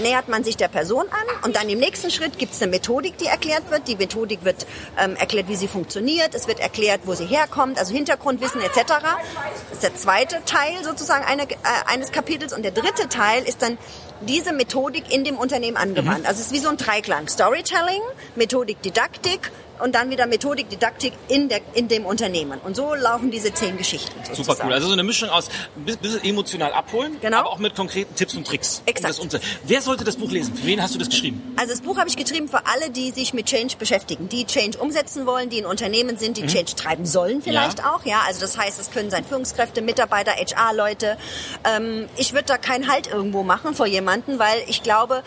nähert 0.02 0.28
man 0.28 0.44
sich 0.44 0.56
der 0.56 0.68
Person 0.68 1.06
an 1.08 1.44
und 1.44 1.56
dann 1.56 1.68
im 1.68 1.78
nächsten 1.78 2.10
Schritt 2.10 2.38
gibt 2.38 2.52
es 2.52 2.60
eine 2.60 2.70
Methodik, 2.70 3.16
die 3.16 3.26
erklärt 3.26 3.70
wird. 3.70 3.88
Die 3.88 3.96
Methodik 3.96 4.44
wird 4.44 4.66
ähm, 4.98 5.16
erklärt, 5.16 5.48
wie 5.48 5.56
sie 5.56 5.66
funktioniert. 5.66 6.34
Es 6.34 6.46
wird 6.46 6.60
erklärt, 6.60 7.00
wo 7.04 7.14
sie 7.14 7.24
herkommt, 7.24 7.78
also 7.78 7.94
Hintergrundwissen 7.94 8.60
etc. 8.60 8.82
Das 8.84 9.72
ist 9.72 9.82
der 9.82 9.96
zweite 9.96 10.44
Teil 10.44 10.84
sozusagen 10.84 11.24
eine, 11.24 11.44
äh, 11.44 11.56
eines 11.86 12.12
Kapitels 12.12 12.52
und 12.52 12.62
der 12.62 12.72
dritte 12.72 13.08
Teil 13.08 13.42
ist 13.44 13.62
dann 13.62 13.78
diese 14.20 14.52
Methodik 14.52 15.12
in 15.12 15.24
dem 15.24 15.38
Unternehmen 15.38 15.78
angewandt. 15.78 16.20
Mhm. 16.20 16.26
Also 16.26 16.40
es 16.40 16.48
ist 16.48 16.52
wie 16.52 16.58
so 16.58 16.68
ein 16.68 16.76
Dreiklang. 16.76 17.28
Storytelling, 17.28 18.02
Methodik, 18.36 18.82
Didaktik 18.82 19.50
und 19.80 19.94
dann 19.94 20.10
wieder 20.10 20.26
Methodik, 20.26 20.68
Didaktik 20.70 21.12
in, 21.28 21.48
der, 21.48 21.60
in 21.74 21.88
dem 21.88 22.06
Unternehmen. 22.06 22.60
Und 22.60 22.76
so 22.76 22.94
laufen 22.94 23.30
diese 23.30 23.52
zehn 23.52 23.76
Geschichten. 23.76 24.12
Sozusagen. 24.24 24.44
Super 24.44 24.66
cool. 24.66 24.72
Also 24.72 24.86
so 24.88 24.92
eine 24.92 25.02
Mischung 25.02 25.28
aus 25.28 25.48
ein 25.76 25.84
bisschen 25.84 26.24
emotional 26.24 26.72
abholen, 26.72 27.16
genau. 27.20 27.38
aber 27.38 27.50
auch 27.50 27.58
mit 27.58 27.74
konkreten 27.74 28.14
Tipps 28.14 28.34
und 28.34 28.46
Tricks. 28.46 28.82
Exakt. 28.86 29.18
Um 29.18 29.28
Wer 29.64 29.82
sollte 29.82 30.04
das 30.04 30.16
Buch 30.16 30.30
lesen? 30.30 30.54
Für 30.54 30.66
wen 30.66 30.82
hast 30.82 30.94
du 30.94 30.98
das 30.98 31.08
geschrieben? 31.08 31.54
Also 31.56 31.72
das 31.72 31.82
Buch 31.82 31.98
habe 31.98 32.08
ich 32.08 32.16
geschrieben 32.16 32.48
für 32.48 32.66
alle, 32.66 32.90
die 32.90 33.10
sich 33.10 33.34
mit 33.34 33.46
Change 33.46 33.76
beschäftigen, 33.76 34.28
die 34.28 34.46
Change 34.46 34.78
umsetzen 34.78 35.26
wollen, 35.26 35.50
die 35.50 35.58
in 35.58 35.66
Unternehmen 35.66 36.16
sind, 36.16 36.36
die 36.36 36.42
mhm. 36.42 36.48
Change 36.48 36.74
treiben 36.76 37.06
sollen 37.06 37.42
vielleicht 37.42 37.80
ja. 37.80 37.94
auch. 37.94 38.04
Ja, 38.04 38.22
also 38.26 38.40
das 38.40 38.58
heißt, 38.58 38.80
es 38.80 38.90
können 38.90 39.10
sein 39.10 39.24
Führungskräfte, 39.24 39.82
Mitarbeiter, 39.82 40.32
HR-Leute. 40.32 41.16
Ähm, 41.64 42.08
ich 42.16 42.32
würde 42.32 42.46
da 42.46 42.58
keinen 42.58 42.88
Halt 42.88 43.06
irgendwo 43.06 43.42
machen 43.42 43.74
vor 43.74 43.86
jemanden, 43.86 44.38
weil 44.38 44.62
ich 44.66 44.82
glaube, 44.82 45.22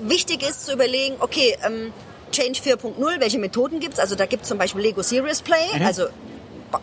wichtig 0.00 0.42
ist 0.42 0.66
zu 0.66 0.72
überlegen, 0.72 1.16
okay, 1.20 1.56
ähm, 1.64 1.92
Change 2.36 2.60
4.0, 2.60 3.20
welche 3.20 3.38
Methoden 3.38 3.80
gibt's? 3.80 3.98
Also 3.98 4.14
da 4.14 4.26
gibt's 4.26 4.48
zum 4.48 4.58
Beispiel 4.58 4.82
Lego 4.82 5.02
Serious 5.02 5.40
Play, 5.40 5.78
mhm. 5.78 5.86
also 5.86 6.08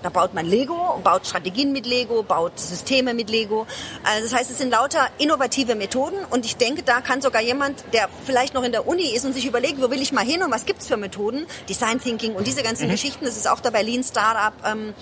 da 0.02 0.10
baut 0.10 0.34
man 0.34 0.46
Lego, 0.46 1.00
baut 1.04 1.28
Strategien 1.28 1.72
mit 1.72 1.86
Lego, 1.86 2.24
baut 2.24 2.58
Systeme 2.60 3.14
mit 3.14 3.30
Lego. 3.30 3.68
Also 4.04 4.24
das 4.24 4.34
heißt, 4.34 4.50
es 4.50 4.58
sind 4.58 4.72
lauter 4.72 5.08
innovative 5.20 5.76
Methoden 5.76 6.18
und 6.32 6.46
ich 6.46 6.56
denke, 6.56 6.82
da 6.82 7.02
kann 7.02 7.22
sogar 7.22 7.42
jemand, 7.42 7.84
der 7.94 8.10
vielleicht 8.26 8.56
noch 8.56 8.64
in 8.64 8.72
der 8.72 8.88
Uni 8.88 9.14
ist 9.14 9.26
und 9.26 9.34
sich 9.34 9.46
überlegt, 9.46 9.80
wo 9.80 9.92
will 9.92 10.02
ich 10.02 10.12
mal 10.12 10.26
hin 10.26 10.42
und 10.42 10.52
was 10.52 10.66
gibt's 10.66 10.88
für 10.88 10.98
Methoden, 10.98 11.46
Design 11.70 12.02
Thinking 12.02 12.34
und 12.34 12.48
diese 12.48 12.64
ganzen 12.64 12.88
mhm. 12.88 12.92
Geschichten, 12.92 13.26
das 13.26 13.38
ist 13.38 13.48
auch 13.48 13.60
dabei 13.60 13.84
Lean 13.84 14.04
Startup, 14.04 14.54
ähm, 14.66 14.96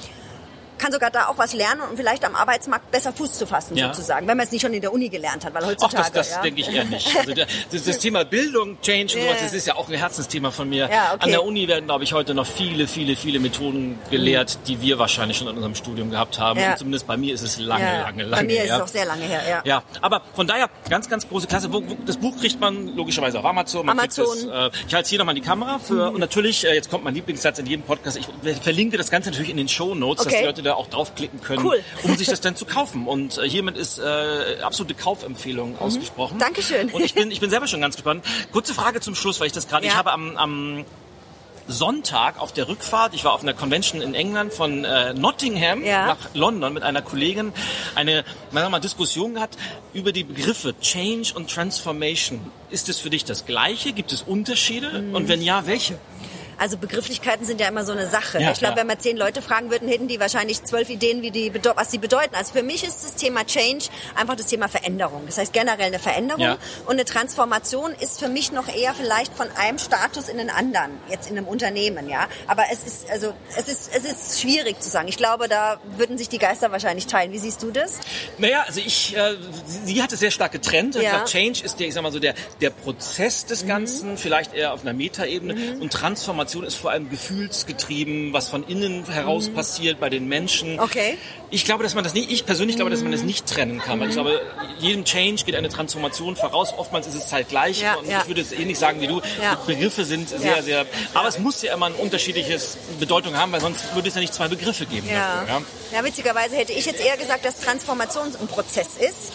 kann 0.81 0.91
sogar 0.91 1.11
da 1.11 1.27
auch 1.27 1.37
was 1.37 1.53
lernen 1.53 1.81
und 1.81 1.95
vielleicht 1.95 2.25
am 2.25 2.35
Arbeitsmarkt 2.35 2.89
besser 2.89 3.13
Fuß 3.13 3.33
zu 3.33 3.45
fassen, 3.45 3.77
ja. 3.77 3.93
sozusagen, 3.93 4.27
wenn 4.27 4.35
man 4.35 4.47
es 4.47 4.51
nicht 4.51 4.61
schon 4.61 4.73
in 4.73 4.81
der 4.81 4.91
Uni 4.91 5.09
gelernt 5.09 5.45
hat, 5.45 5.53
weil 5.53 5.65
heutzutage... 5.65 6.03
Ach, 6.05 6.09
das, 6.09 6.29
das 6.29 6.35
ja. 6.37 6.41
denke 6.41 6.61
ich 6.61 6.73
eher 6.73 6.85
nicht. 6.85 7.15
Also 7.15 7.33
das, 7.71 7.83
das, 7.83 7.99
Thema 7.99 8.25
Bildung, 8.25 8.81
Change 8.81 9.15
und 9.15 9.23
sowas, 9.23 9.37
das 9.41 9.53
ist 9.53 9.67
ja 9.67 9.75
auch 9.75 9.87
ein 9.87 9.95
Herzensthema 9.95 10.49
von 10.49 10.67
mir. 10.67 10.89
Ja, 10.91 11.13
okay. 11.13 11.25
An 11.25 11.29
der 11.29 11.43
Uni 11.43 11.67
werden, 11.67 11.85
glaube 11.85 12.03
ich, 12.03 12.13
heute 12.13 12.33
noch 12.33 12.47
viele, 12.47 12.87
viele, 12.87 13.15
viele 13.15 13.39
Methoden 13.39 13.99
gelehrt, 14.09 14.57
die 14.67 14.81
wir 14.81 14.97
wahrscheinlich 14.97 15.37
schon 15.37 15.47
in 15.47 15.55
unserem 15.55 15.75
Studium 15.75 16.09
gehabt 16.09 16.39
haben. 16.39 16.59
Und 16.59 16.77
zumindest 16.77 17.05
bei 17.05 17.17
mir 17.17 17.33
ist 17.33 17.43
es 17.43 17.59
lange, 17.59 17.83
lange, 17.83 18.23
lange 18.23 18.41
Bei 18.41 18.43
mir 18.43 18.55
her. 18.55 18.65
ist 18.65 18.71
es 18.71 18.81
auch 18.81 18.87
sehr 18.87 19.05
lange 19.05 19.23
her, 19.23 19.41
ja. 19.47 19.61
Ja, 19.63 19.83
aber 20.01 20.23
von 20.33 20.47
daher 20.47 20.69
ganz, 20.89 21.09
ganz 21.09 21.29
große 21.29 21.45
Klasse. 21.45 21.71
Wo, 21.71 21.83
wo, 21.87 21.95
das 22.05 22.17
Buch 22.17 22.37
kriegt 22.39 22.59
man 22.59 22.95
logischerweise 22.95 23.37
auf 23.37 23.45
Amazon. 23.45 23.85
Man 23.85 23.99
Amazon. 23.99 24.25
Es, 24.25 24.45
äh, 24.45 24.69
ich 24.87 24.95
halte 24.95 25.09
hier 25.09 25.19
nochmal 25.19 25.35
die 25.35 25.41
Kamera 25.41 25.77
für, 25.77 26.09
mhm. 26.09 26.15
und 26.15 26.19
natürlich, 26.19 26.65
äh, 26.65 26.73
jetzt 26.73 26.89
kommt 26.89 27.03
mein 27.03 27.13
Lieblingssatz 27.13 27.59
in 27.59 27.67
jedem 27.67 27.83
Podcast, 27.83 28.17
ich 28.17 28.27
verlinke 28.61 28.97
das 28.97 29.11
Ganze 29.11 29.29
natürlich 29.29 29.51
in 29.51 29.57
den 29.57 29.69
Show 29.69 29.93
Notes, 29.93 30.25
okay. 30.25 30.31
dass 30.31 30.39
die 30.39 30.45
Leute 30.45 30.61
da 30.63 30.70
auch 30.75 30.87
draufklicken 30.87 31.41
können, 31.41 31.65
cool. 31.65 31.83
um 32.03 32.15
sich 32.15 32.27
das 32.27 32.41
dann 32.41 32.55
zu 32.55 32.65
kaufen. 32.65 33.07
Und 33.07 33.37
äh, 33.37 33.49
hiermit 33.49 33.77
ist 33.77 33.99
äh, 33.99 34.57
absolute 34.61 34.93
Kaufempfehlung 34.93 35.73
mhm. 35.73 35.79
ausgesprochen. 35.79 36.39
Dankeschön. 36.39 36.89
Und 36.89 37.03
ich 37.03 37.13
bin, 37.13 37.31
ich 37.31 37.39
bin 37.39 37.49
selber 37.49 37.67
schon 37.67 37.81
ganz 37.81 37.95
gespannt. 37.95 38.25
Kurze 38.51 38.73
Frage 38.73 39.01
zum 39.01 39.15
Schluss, 39.15 39.39
weil 39.39 39.47
ich 39.47 39.53
das 39.53 39.67
gerade, 39.67 39.85
ja. 39.85 39.91
ich 39.91 39.97
habe 39.97 40.11
am, 40.11 40.37
am 40.37 40.85
Sonntag 41.67 42.39
auf 42.39 42.51
der 42.51 42.67
Rückfahrt, 42.67 43.13
ich 43.13 43.23
war 43.23 43.33
auf 43.33 43.41
einer 43.41 43.53
Convention 43.53 44.01
in 44.01 44.13
England 44.13 44.53
von 44.53 44.83
äh, 44.83 45.13
Nottingham 45.13 45.83
ja. 45.83 46.07
nach 46.07 46.17
London 46.33 46.73
mit 46.73 46.83
einer 46.83 47.01
Kollegin, 47.01 47.53
eine 47.95 48.23
mal, 48.51 48.79
Diskussion 48.79 49.35
gehabt 49.35 49.57
über 49.93 50.11
die 50.11 50.23
Begriffe 50.23 50.75
Change 50.79 51.33
und 51.35 51.49
Transformation. 51.49 52.39
Ist 52.69 52.89
es 52.89 52.99
für 52.99 53.09
dich 53.09 53.25
das 53.25 53.45
Gleiche? 53.45 53.93
Gibt 53.93 54.11
es 54.11 54.21
Unterschiede? 54.21 55.01
Mhm. 55.01 55.15
Und 55.15 55.27
wenn 55.27 55.41
ja, 55.41 55.65
welche? 55.65 55.97
Also 56.61 56.77
Begrifflichkeiten 56.77 57.43
sind 57.43 57.59
ja 57.59 57.67
immer 57.67 57.83
so 57.83 57.91
eine 57.91 58.05
Sache. 58.05 58.39
Ja, 58.39 58.51
ich 58.51 58.59
glaube, 58.59 58.75
wenn 58.75 58.85
wir 58.85 58.99
zehn 58.99 59.17
Leute 59.17 59.41
fragen 59.41 59.71
würden, 59.71 59.87
hätten 59.87 60.07
die 60.07 60.19
wahrscheinlich 60.19 60.63
zwölf 60.63 60.91
Ideen, 60.91 61.23
wie 61.23 61.31
die, 61.31 61.51
was 61.75 61.89
sie 61.89 61.97
bedeuten. 61.97 62.35
Also 62.35 62.53
für 62.53 62.61
mich 62.61 62.83
ist 62.83 63.03
das 63.03 63.15
Thema 63.15 63.43
Change 63.47 63.85
einfach 64.13 64.35
das 64.35 64.45
Thema 64.45 64.67
Veränderung. 64.67 65.23
Das 65.25 65.39
heißt 65.39 65.53
generell 65.53 65.87
eine 65.87 65.97
Veränderung. 65.97 66.43
Ja. 66.43 66.57
Und 66.85 66.91
eine 66.91 67.05
Transformation 67.05 67.93
ist 67.99 68.19
für 68.19 68.29
mich 68.29 68.51
noch 68.51 68.67
eher 68.67 68.93
vielleicht 68.93 69.33
von 69.33 69.47
einem 69.57 69.79
Status 69.79 70.29
in 70.29 70.37
den 70.37 70.51
anderen, 70.51 70.91
jetzt 71.09 71.31
in 71.31 71.35
einem 71.35 71.47
Unternehmen, 71.47 72.07
ja. 72.07 72.27
Aber 72.45 72.65
es 72.71 72.83
ist, 72.83 73.09
also, 73.09 73.33
es 73.57 73.67
ist, 73.67 73.89
es 73.95 74.05
ist 74.05 74.39
schwierig 74.39 74.79
zu 74.81 74.89
sagen. 74.91 75.07
Ich 75.07 75.17
glaube, 75.17 75.47
da 75.47 75.79
würden 75.97 76.19
sich 76.19 76.29
die 76.29 76.37
Geister 76.37 76.71
wahrscheinlich 76.71 77.07
teilen. 77.07 77.31
Wie 77.31 77.39
siehst 77.39 77.63
du 77.63 77.71
das? 77.71 77.99
Naja, 78.37 78.65
also 78.67 78.81
ich, 78.81 79.17
äh, 79.17 79.35
sie 79.65 80.03
hat 80.03 80.11
es 80.11 80.19
sehr 80.19 80.29
stark 80.29 80.51
getrennt. 80.51 80.93
Ja. 80.93 81.25
Change 81.25 81.63
ist 81.63 81.79
der, 81.79 81.87
ich 81.87 81.95
sag 81.95 82.03
mal 82.03 82.11
so, 82.11 82.19
der, 82.19 82.35
der 82.61 82.69
Prozess 82.69 83.47
des 83.47 83.63
mhm. 83.63 83.67
Ganzen, 83.67 84.11
mhm. 84.11 84.17
vielleicht 84.17 84.53
eher 84.53 84.73
auf 84.73 84.81
einer 84.81 84.93
Metaebene. 84.93 85.55
Mhm. 85.55 85.81
Und 85.81 85.91
Transformation 85.91 86.50
Transformation 86.51 86.63
ist 86.65 86.75
vor 86.75 86.91
allem 86.91 87.09
gefühlsgetrieben, 87.09 88.33
was 88.33 88.49
von 88.49 88.63
innen 88.67 89.05
heraus 89.05 89.49
mhm. 89.49 89.53
passiert 89.53 89.99
bei 89.99 90.09
den 90.09 90.27
Menschen. 90.27 90.79
Okay. 90.79 91.17
Ich 91.49 91.65
glaube, 91.65 91.83
dass 91.83 91.95
man 91.95 92.03
das 92.03 92.13
nicht, 92.13 92.31
ich 92.31 92.45
persönlich 92.45 92.75
glaube, 92.75 92.91
dass 92.91 93.01
man 93.01 93.11
das 93.11 93.23
nicht 93.23 93.45
trennen 93.45 93.79
kann. 93.79 93.99
Weil 93.99 94.09
ich 94.09 94.15
glaube, 94.15 94.41
jedem 94.79 95.05
Change 95.05 95.43
geht 95.45 95.55
eine 95.55 95.69
Transformation 95.69 96.35
voraus. 96.35 96.73
Oftmals 96.77 97.07
ist 97.07 97.15
es 97.15 97.27
zeitgleich. 97.27 97.81
Ja, 97.81 97.95
und 97.95 98.07
ja. 98.07 98.21
ich 98.21 98.27
würde 98.27 98.41
es 98.41 98.51
ähnlich 98.51 98.77
sagen 98.79 99.01
wie 99.01 99.07
du. 99.07 99.21
Ja. 99.41 99.55
Begriffe 99.65 100.05
sind 100.05 100.29
sehr, 100.29 100.63
sehr, 100.63 100.85
aber 101.13 101.27
es 101.27 101.39
muss 101.39 101.61
ja 101.61 101.73
immer 101.73 101.87
ein 101.87 101.95
unterschiedliches 101.95 102.77
Bedeutung 102.99 103.35
haben, 103.35 103.51
weil 103.51 103.61
sonst 103.61 103.95
würde 103.95 104.09
es 104.09 104.15
ja 104.15 104.21
nicht 104.21 104.33
zwei 104.33 104.47
Begriffe 104.47 104.85
geben 104.85 105.07
ja. 105.09 105.41
dafür. 105.41 105.65
Ja, 105.93 106.03
witzigerweise 106.03 106.55
hätte 106.55 106.73
ich 106.73 106.85
jetzt 106.85 107.03
eher 107.03 107.17
gesagt, 107.17 107.45
dass 107.45 107.59
Transformation 107.59 108.27
ein 108.39 108.47
Prozess 108.47 108.97
ist 108.97 109.31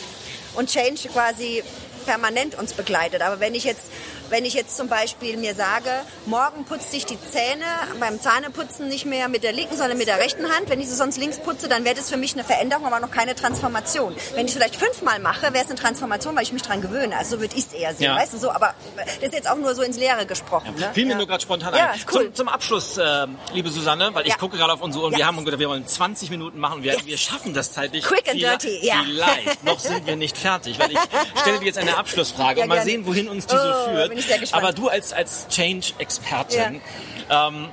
und 0.55 0.71
Change 0.71 1.09
quasi 1.13 1.63
permanent 2.07 2.57
uns 2.57 2.73
begleitet. 2.73 3.23
Aber 3.23 3.41
wenn 3.41 3.55
ich 3.55 3.65
jetzt 3.65 3.91
wenn 4.31 4.45
ich 4.45 4.55
jetzt 4.55 4.77
zum 4.77 4.89
Beispiel 4.89 5.37
mir 5.37 5.55
sage, 5.55 5.91
morgen 6.27 6.65
putze 6.65 6.97
ich 6.97 7.07
die 7.07 7.19
Zähne 7.31 7.65
beim 8.01 8.21
Zahneputzen 8.21 8.89
nicht 8.89 9.07
mehr 9.07 9.29
mit 9.29 9.43
der 9.43 9.53
linken, 9.53 9.77
sondern 9.77 9.99
mit 9.99 10.09
der 10.09 10.19
rechten 10.19 10.45
Hand. 10.55 10.69
Wenn 10.69 10.81
ich 10.81 10.89
sie 10.89 10.97
sonst 10.97 11.19
links 11.19 11.39
putze, 11.39 11.69
dann 11.69 11.85
wäre 11.85 11.95
das 11.95 12.11
für 12.11 12.17
mich 12.17 12.35
eine 12.35 12.45
Veränderung, 12.45 12.87
aber 12.87 13.01
noch 13.01 13.11
keine 13.11 13.35
Transformation. 13.35 14.15
Wenn 14.35 14.47
ich 14.47 14.53
es 14.53 14.57
vielleicht 14.57 14.77
fünfmal 14.77 15.21
mache, 15.21 15.53
wäre 15.53 15.65
es 15.65 15.71
eine 15.71 15.79
Transformation, 15.79 16.35
weil 16.37 16.43
ich 16.43 16.53
mich 16.53 16.63
daran 16.63 16.81
gewöhne. 16.81 17.17
Also 17.17 17.37
so 17.37 17.41
würde 17.41 17.57
ich 17.57 17.67
es 17.67 17.73
eher 17.73 17.95
sehen, 17.95 18.07
ja. 18.07 18.17
weißt 18.17 18.35
du 18.35 18.39
so. 18.39 18.51
Aber 18.51 18.75
das 18.97 19.17
ist 19.19 19.33
jetzt 19.33 19.51
auch 19.51 19.57
nur 19.57 19.75
so 19.75 19.83
ins 19.83 19.99
Leere 19.99 20.27
gesprochen. 20.27 20.75
Ja. 20.79 20.89
Ne? 20.89 20.95
Fiel 20.95 21.05
mir 21.05 21.13
ja. 21.13 21.19
nur 21.19 21.27
gerade 21.27 21.43
spontan 21.43 21.75
ja, 21.75 21.91
ein. 21.91 22.01
Cool. 22.13 22.27
Zum, 22.27 22.35
zum, 22.35 22.49
Abschluss, 22.49 22.97
äh, 22.97 23.27
liebe 23.53 23.71
Susanne, 23.71 24.11
weil 24.13 24.27
ich 24.27 24.37
gucke 24.39 24.57
gerade 24.57 24.73
auf 24.73 24.83
unsere 24.83 25.05
Uhr 25.05 25.11
und 25.11 25.17
wir 25.17 25.27
haben 25.27 25.45
gedacht, 25.45 25.61
wir 25.61 25.69
wollen 25.69 25.87
20 25.87 26.31
Minuten 26.31 26.59
machen. 26.59 26.83
Wir, 26.83 26.95
yes. 26.95 27.07
wir 27.07 27.19
schaffen 27.19 27.55
das 27.55 27.73
zeitlich. 27.73 28.05
Quick 28.05 28.29
and 28.29 28.41
dirty, 28.41 28.79
ja. 28.87 29.03
Vielleicht. 29.05 29.65
noch 29.65 29.79
sind 29.79 30.07
wir 30.07 30.17
nicht 30.17 30.37
fertig, 30.37 30.79
weil 30.79 30.93
ich 30.93 30.99
stelle 31.41 31.59
dir 31.59 31.67
jetzt 31.67 31.79
eine 31.79 31.97
Abschlussfrage 31.97 32.63
und 32.63 32.69
mal 32.69 32.77
gerne. 32.77 32.91
sehen, 32.91 33.07
wohin 33.07 33.29
uns 33.29 33.47
die 33.47 33.55
oh, 33.55 33.59
so 33.59 33.91
führt. 33.91 34.16
Bin 34.17 34.23
ich 34.23 34.29
sehr 34.29 34.39
gespannt. 34.39 34.65
Aber 34.65 34.73
du 34.73 34.89
als, 34.89 35.13
als 35.13 35.47
Change-Expertin, 35.49 36.81
ja. 37.29 37.49
ähm, 37.49 37.69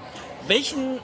welchen 0.46 1.00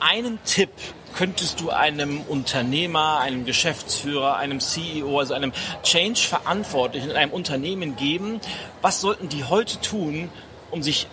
einen 0.00 0.42
Tipp 0.44 0.70
könntest 1.14 1.60
du 1.60 1.70
einem 1.70 2.20
Unternehmer, 2.22 3.20
einem 3.20 3.44
Geschäftsführer, 3.44 4.38
einem 4.38 4.58
CEO, 4.58 5.20
also 5.20 5.34
einem 5.34 5.52
Change-Verantwortlichen 5.84 7.10
in 7.10 7.16
einem 7.16 7.30
Unternehmen 7.30 7.94
geben? 7.94 8.40
Was 8.82 9.00
sollten 9.00 9.28
die 9.28 9.44
heute 9.44 9.80
tun, 9.80 10.30
um 10.72 10.82
sich 10.82 11.06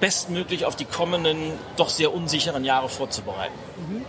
bestmöglich 0.00 0.64
auf 0.64 0.74
die 0.74 0.86
kommenden, 0.86 1.52
doch 1.76 1.90
sehr 1.90 2.14
unsicheren 2.14 2.64
Jahre 2.64 2.88
vorzubereiten? 2.88 3.52
Mhm. 3.76 4.06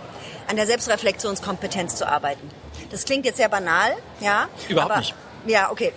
An 0.48 0.56
der 0.56 0.66
Selbstreflexionskompetenz 0.66 1.98
zu 1.98 2.08
arbeiten. 2.08 2.50
Das 2.90 3.04
klingt 3.04 3.26
jetzt 3.26 3.36
sehr 3.36 3.50
banal, 3.50 3.92
ja. 4.22 4.48
Überhaupt 4.70 4.98
nicht. 4.98 5.14
Ja, 5.48 5.72
okay. 5.72 5.92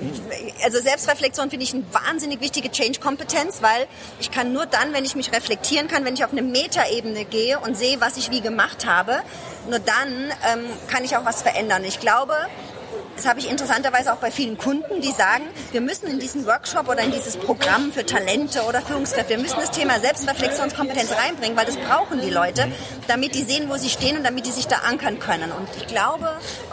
Also 0.64 0.80
Selbstreflexion 0.80 1.50
finde 1.50 1.64
ich 1.64 1.74
eine 1.74 1.84
wahnsinnig 1.92 2.40
wichtige 2.40 2.70
Change-Kompetenz, 2.70 3.60
weil 3.60 3.86
ich 4.18 4.30
kann 4.30 4.52
nur 4.52 4.64
dann, 4.64 4.94
wenn 4.94 5.04
ich 5.04 5.16
mich 5.16 5.32
reflektieren 5.32 5.86
kann, 5.86 6.04
wenn 6.04 6.14
ich 6.14 6.24
auf 6.24 6.32
eine 6.32 6.42
Metaebene 6.42 7.24
gehe 7.26 7.58
und 7.58 7.76
sehe, 7.76 8.00
was 8.00 8.16
ich 8.16 8.30
wie 8.30 8.40
gemacht 8.40 8.86
habe, 8.86 9.20
nur 9.68 9.80
dann 9.80 10.32
ähm, 10.50 10.64
kann 10.88 11.04
ich 11.04 11.16
auch 11.16 11.26
was 11.26 11.42
verändern. 11.42 11.84
Ich 11.84 12.00
glaube, 12.00 12.34
das 13.16 13.26
habe 13.26 13.40
ich 13.40 13.50
interessanterweise 13.50 14.12
auch 14.12 14.18
bei 14.18 14.30
vielen 14.30 14.58
Kunden, 14.58 15.00
die 15.00 15.12
sagen, 15.12 15.44
wir 15.72 15.80
müssen 15.80 16.06
in 16.08 16.18
diesen 16.18 16.46
Workshop 16.46 16.88
oder 16.88 17.00
in 17.00 17.12
dieses 17.12 17.36
Programm 17.36 17.92
für 17.92 18.04
Talente 18.04 18.62
oder 18.62 18.80
Führungskräfte, 18.80 19.30
wir 19.30 19.38
müssen 19.38 19.58
das 19.60 19.70
Thema 19.70 20.00
Selbstreflexionskompetenz 20.00 21.12
reinbringen, 21.12 21.56
weil 21.56 21.66
das 21.66 21.76
brauchen 21.76 22.20
die 22.20 22.30
Leute, 22.30 22.68
damit 23.06 23.34
die 23.34 23.42
sehen, 23.42 23.68
wo 23.68 23.76
sie 23.76 23.88
stehen 23.88 24.16
und 24.16 24.24
damit 24.24 24.46
die 24.46 24.50
sich 24.50 24.66
da 24.66 24.76
ankern 24.86 25.18
können. 25.18 25.52
Und 25.52 25.68
ich 25.76 25.86
glaube, 25.86 26.30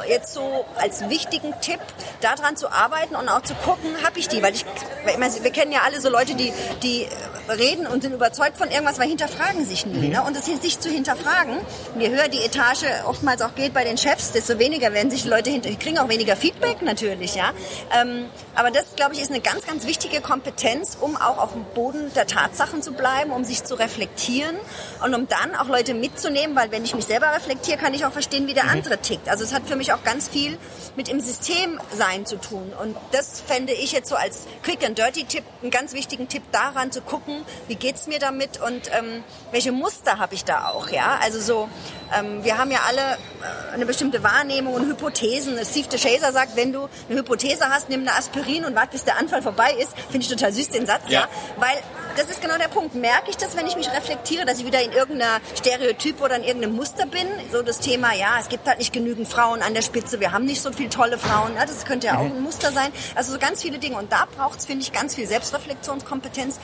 jetzt 0.07 0.33
so 0.33 0.65
als 0.77 1.09
wichtigen 1.09 1.53
Tipp, 1.61 1.79
daran 2.21 2.55
zu 2.55 2.71
arbeiten 2.71 3.15
und 3.15 3.29
auch 3.29 3.41
zu 3.41 3.53
gucken, 3.55 3.89
habe 4.03 4.19
ich 4.19 4.27
die, 4.27 4.41
weil 4.41 4.53
ich, 4.53 4.65
wir 5.05 5.51
kennen 5.51 5.71
ja 5.71 5.81
alle 5.85 6.01
so 6.01 6.09
Leute, 6.09 6.35
die, 6.35 6.53
die 6.83 7.07
reden 7.57 7.87
und 7.87 8.01
sind 8.03 8.13
überzeugt 8.13 8.57
von 8.57 8.69
irgendwas, 8.69 8.95
aber 8.95 9.07
hinterfragen 9.07 9.65
sich 9.65 9.85
nie. 9.85 10.07
Mhm. 10.07 10.13
Ne? 10.13 10.23
Und 10.23 10.35
das 10.35 10.45
sich 10.45 10.79
zu 10.79 10.89
hinterfragen, 10.89 11.57
je 11.97 12.09
höher 12.09 12.27
die 12.27 12.39
Etage 12.39 12.85
oftmals 13.05 13.41
auch 13.41 13.55
geht 13.55 13.73
bei 13.73 13.83
den 13.83 13.97
Chefs, 13.97 14.31
desto 14.31 14.59
weniger 14.59 14.93
werden 14.93 15.09
sich 15.09 15.23
die 15.23 15.29
Leute 15.29 15.49
hinter, 15.49 15.69
die 15.69 15.77
kriegen 15.77 15.97
auch 15.97 16.09
weniger 16.09 16.35
Feedback 16.35 16.81
natürlich, 16.81 17.35
ja. 17.35 17.51
Ähm, 17.99 18.25
aber 18.55 18.71
das, 18.71 18.95
glaube 18.95 19.13
ich, 19.13 19.21
ist 19.21 19.31
eine 19.31 19.41
ganz, 19.41 19.65
ganz 19.65 19.85
wichtige 19.85 20.21
Kompetenz, 20.21 20.97
um 20.99 21.15
auch 21.15 21.37
auf 21.37 21.53
dem 21.53 21.63
Boden 21.73 22.11
der 22.15 22.27
Tatsachen 22.27 22.81
zu 22.81 22.93
bleiben, 22.93 23.31
um 23.31 23.43
sich 23.43 23.63
zu 23.63 23.75
reflektieren 23.75 24.55
und 25.03 25.15
um 25.15 25.27
dann 25.27 25.55
auch 25.55 25.67
Leute 25.67 25.93
mitzunehmen, 25.93 26.55
weil 26.55 26.71
wenn 26.71 26.83
ich 26.83 26.93
mich 26.93 27.05
selber 27.05 27.33
reflektiere, 27.33 27.77
kann 27.77 27.93
ich 27.93 28.05
auch 28.05 28.11
verstehen, 28.11 28.47
wie 28.47 28.53
der 28.53 28.65
mhm. 28.65 28.71
andere 28.71 28.97
tickt. 28.97 29.29
Also 29.29 29.43
es 29.43 29.53
hat 29.53 29.67
für 29.67 29.75
mich 29.75 29.93
auch 29.93 30.03
ganz 30.03 30.27
viel 30.27 30.57
mit 30.95 31.09
im 31.09 31.19
System 31.19 31.79
sein 31.93 32.25
zu 32.25 32.37
tun. 32.37 32.73
Und 32.81 32.97
das 33.11 33.41
fände 33.41 33.73
ich 33.73 33.91
jetzt 33.91 34.09
so 34.09 34.15
als 34.15 34.47
Quick 34.63 34.85
and 34.85 34.97
Dirty 34.97 35.23
Tipp, 35.23 35.43
einen 35.61 35.71
ganz 35.71 35.93
wichtigen 35.93 36.27
Tipp 36.27 36.43
daran 36.51 36.91
zu 36.91 37.01
gucken, 37.01 37.40
wie 37.67 37.75
geht's 37.75 38.07
mir 38.07 38.19
damit 38.19 38.61
und 38.61 38.89
ähm, 38.93 39.23
welche 39.51 39.71
Muster 39.71 40.19
habe 40.19 40.33
ich 40.33 40.45
da 40.45 40.69
auch, 40.69 40.89
ja. 40.89 41.19
Also 41.21 41.39
so, 41.39 41.69
ähm, 42.17 42.43
wir 42.43 42.57
haben 42.57 42.71
ja 42.71 42.79
alle 42.87 43.01
äh, 43.01 43.73
eine 43.73 43.85
bestimmte 43.85 44.23
Wahrnehmung 44.23 44.73
und 44.73 44.87
Hypothesen. 44.87 45.57
Steve 45.65 45.87
DeShazer 45.87 46.31
sagt, 46.31 46.55
wenn 46.55 46.73
du 46.73 46.89
eine 47.09 47.19
Hypothese 47.19 47.69
hast, 47.69 47.89
nimm 47.89 48.01
eine 48.01 48.15
Aspirin 48.15 48.65
und 48.65 48.75
warte, 48.75 48.91
bis 48.91 49.03
der 49.03 49.17
Anfall 49.17 49.41
vorbei 49.41 49.75
ist. 49.79 49.97
Finde 50.09 50.19
ich 50.19 50.27
total 50.27 50.51
süß, 50.51 50.69
den 50.69 50.85
Satz, 50.85 51.03
ja. 51.07 51.21
ja. 51.21 51.27
Weil 51.57 51.77
das 52.17 52.29
ist 52.29 52.41
genau 52.41 52.57
der 52.57 52.67
Punkt. 52.67 52.95
Merke 52.95 53.29
ich 53.29 53.37
das, 53.37 53.55
wenn 53.55 53.67
ich 53.67 53.75
mich 53.75 53.89
reflektiere, 53.91 54.45
dass 54.45 54.59
ich 54.59 54.65
wieder 54.65 54.81
in 54.81 54.91
irgendeiner 54.91 55.39
Stereotyp 55.55 56.21
oder 56.21 56.35
in 56.35 56.43
irgendeinem 56.43 56.75
Muster 56.75 57.05
bin? 57.05 57.27
So 57.51 57.61
das 57.61 57.79
Thema, 57.79 58.13
ja, 58.13 58.37
es 58.39 58.49
gibt 58.49 58.67
halt 58.67 58.79
nicht 58.79 58.91
genügend 58.91 59.27
Frauen 59.27 59.61
an 59.61 59.73
der 59.73 59.81
Spitze, 59.81 60.19
wir 60.19 60.31
haben 60.31 60.45
nicht 60.45 60.61
so 60.61 60.71
viele 60.71 60.89
tolle 60.89 61.17
Frauen. 61.17 61.55
Ja, 61.55 61.65
das 61.65 61.85
könnte 61.85 62.07
ja 62.07 62.17
auch 62.17 62.23
mhm. 62.23 62.37
ein 62.37 62.41
Muster 62.41 62.71
sein. 62.71 62.91
Also 63.15 63.31
so 63.31 63.39
ganz 63.39 63.61
viele 63.61 63.79
Dinge. 63.79 63.97
Und 63.97 64.11
da 64.11 64.27
braucht 64.35 64.59
es, 64.59 64.65
finde 64.65 64.83
ich, 64.83 64.91
ganz 64.91 65.15
viel 65.15 65.27
Selbstreflexionskompetenz, 65.27 66.59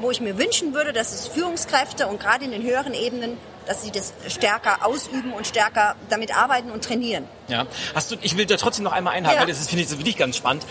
wo 0.00 0.10
ich 0.10 0.20
mir 0.20 0.38
wünschen 0.38 0.74
würde, 0.74 0.92
dass 0.92 1.12
es 1.12 1.26
Führungskräfte 1.28 2.06
und 2.06 2.20
gerade 2.20 2.44
in 2.44 2.50
den 2.50 2.62
höheren 2.62 2.94
Ebenen 2.94 3.38
dass 3.66 3.82
sie 3.82 3.90
das 3.90 4.14
stärker 4.28 4.86
ausüben 4.86 5.32
und 5.32 5.46
stärker 5.46 5.96
damit 6.08 6.36
arbeiten 6.36 6.70
und 6.70 6.84
trainieren. 6.84 7.24
Ja, 7.48 7.66
hast 7.94 8.10
du, 8.10 8.16
ich 8.22 8.36
will 8.36 8.46
da 8.46 8.56
trotzdem 8.56 8.84
noch 8.84 8.92
einmal 8.92 9.14
einhaken, 9.14 9.36
ja. 9.36 9.40
weil 9.40 9.48
das 9.48 9.66
finde 9.66 9.82
ich, 9.82 9.88
das 9.88 9.96
find 9.96 10.08
ich 10.08 10.16
ganz 10.16 10.36
spannend. 10.36 10.64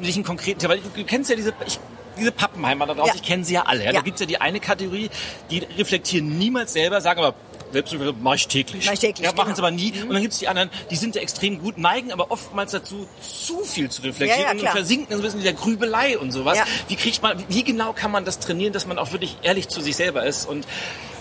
Nicht 0.00 0.16
einen 0.16 0.24
konkreten, 0.24 0.68
weil 0.68 0.80
du 0.80 1.04
kennst 1.04 1.30
ja 1.30 1.36
diese, 1.36 1.54
ich, 1.66 1.80
diese 2.18 2.32
Pappenheimer 2.32 2.86
da 2.86 2.94
draußen, 2.94 3.14
ja. 3.14 3.14
ich 3.14 3.22
kenne 3.22 3.44
sie 3.44 3.54
ja 3.54 3.62
alle. 3.62 3.84
Ja? 3.84 3.92
Da 3.92 4.00
gibt's 4.00 4.20
ja 4.20 4.26
die 4.26 4.40
eine 4.40 4.60
Kategorie, 4.60 5.10
die 5.50 5.58
reflektieren 5.78 6.38
niemals 6.38 6.72
selber, 6.72 7.00
sagen 7.00 7.20
aber, 7.20 7.34
Selbstreflexion 7.76 8.22
mache 8.22 8.36
ich 8.36 8.48
täglich. 8.48 8.86
Mach 8.86 8.92
ich 8.92 9.00
täglich 9.00 9.26
ja, 9.26 9.32
machen 9.32 9.52
es 9.52 9.56
genau. 9.56 9.68
aber 9.68 9.76
nie. 9.76 9.92
Mhm. 9.92 10.02
Und 10.08 10.14
dann 10.14 10.22
gibt 10.22 10.32
es 10.34 10.38
die 10.38 10.48
anderen, 10.48 10.70
die 10.90 10.96
sind 10.96 11.14
ja 11.14 11.22
extrem 11.22 11.60
gut, 11.60 11.78
neigen 11.78 12.12
aber 12.12 12.30
oftmals 12.30 12.72
dazu, 12.72 13.06
zu 13.20 13.64
viel 13.64 13.90
zu 13.90 14.02
reflektieren 14.02 14.58
ja, 14.58 14.64
ja, 14.64 14.70
und 14.70 14.76
versinken 14.76 15.08
so 15.10 15.18
ein 15.18 15.22
bisschen 15.22 15.40
in 15.40 15.44
der 15.44 15.54
Grübelei 15.54 16.18
und 16.18 16.32
sowas. 16.32 16.58
Wie 16.88 16.96
kriegt 16.96 17.22
man, 17.22 17.44
wie 17.48 17.64
genau 17.64 17.92
kann 17.92 18.10
man 18.10 18.24
das 18.24 18.38
trainieren, 18.38 18.72
dass 18.72 18.86
man 18.86 18.98
auch 18.98 19.12
wirklich 19.12 19.36
ehrlich 19.42 19.68
zu 19.68 19.80
sich 19.80 19.96
selber 19.96 20.24
ist 20.24 20.46
und 20.46 20.66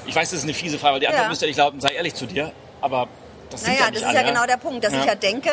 ich 0.08 0.16
weiß, 0.16 0.30
das 0.30 0.40
ist 0.40 0.44
eine 0.44 0.54
fiese 0.54 0.78
Frage, 0.78 0.94
weil 0.94 1.00
die 1.00 1.08
Antwort 1.08 1.24
ja. 1.24 1.30
müsste 1.30 1.48
ich 1.48 1.58
lauten, 1.58 1.82
sei 1.82 1.90
ehrlich 1.90 2.14
zu 2.14 2.28
dir. 2.28 2.52
Aber 2.82 3.08
Das 3.50 3.62
naja, 3.64 3.80
ja 3.86 3.92
das 3.92 4.02
ist 4.02 4.06
alle, 4.08 4.18
ja 4.18 4.24
genau 4.24 4.46
der 4.46 4.58
Punkt, 4.58 4.84
dass 4.84 4.94
Ja. 4.94 5.00
ich 5.02 5.06
ja 5.06 5.16
denke, 5.16 5.50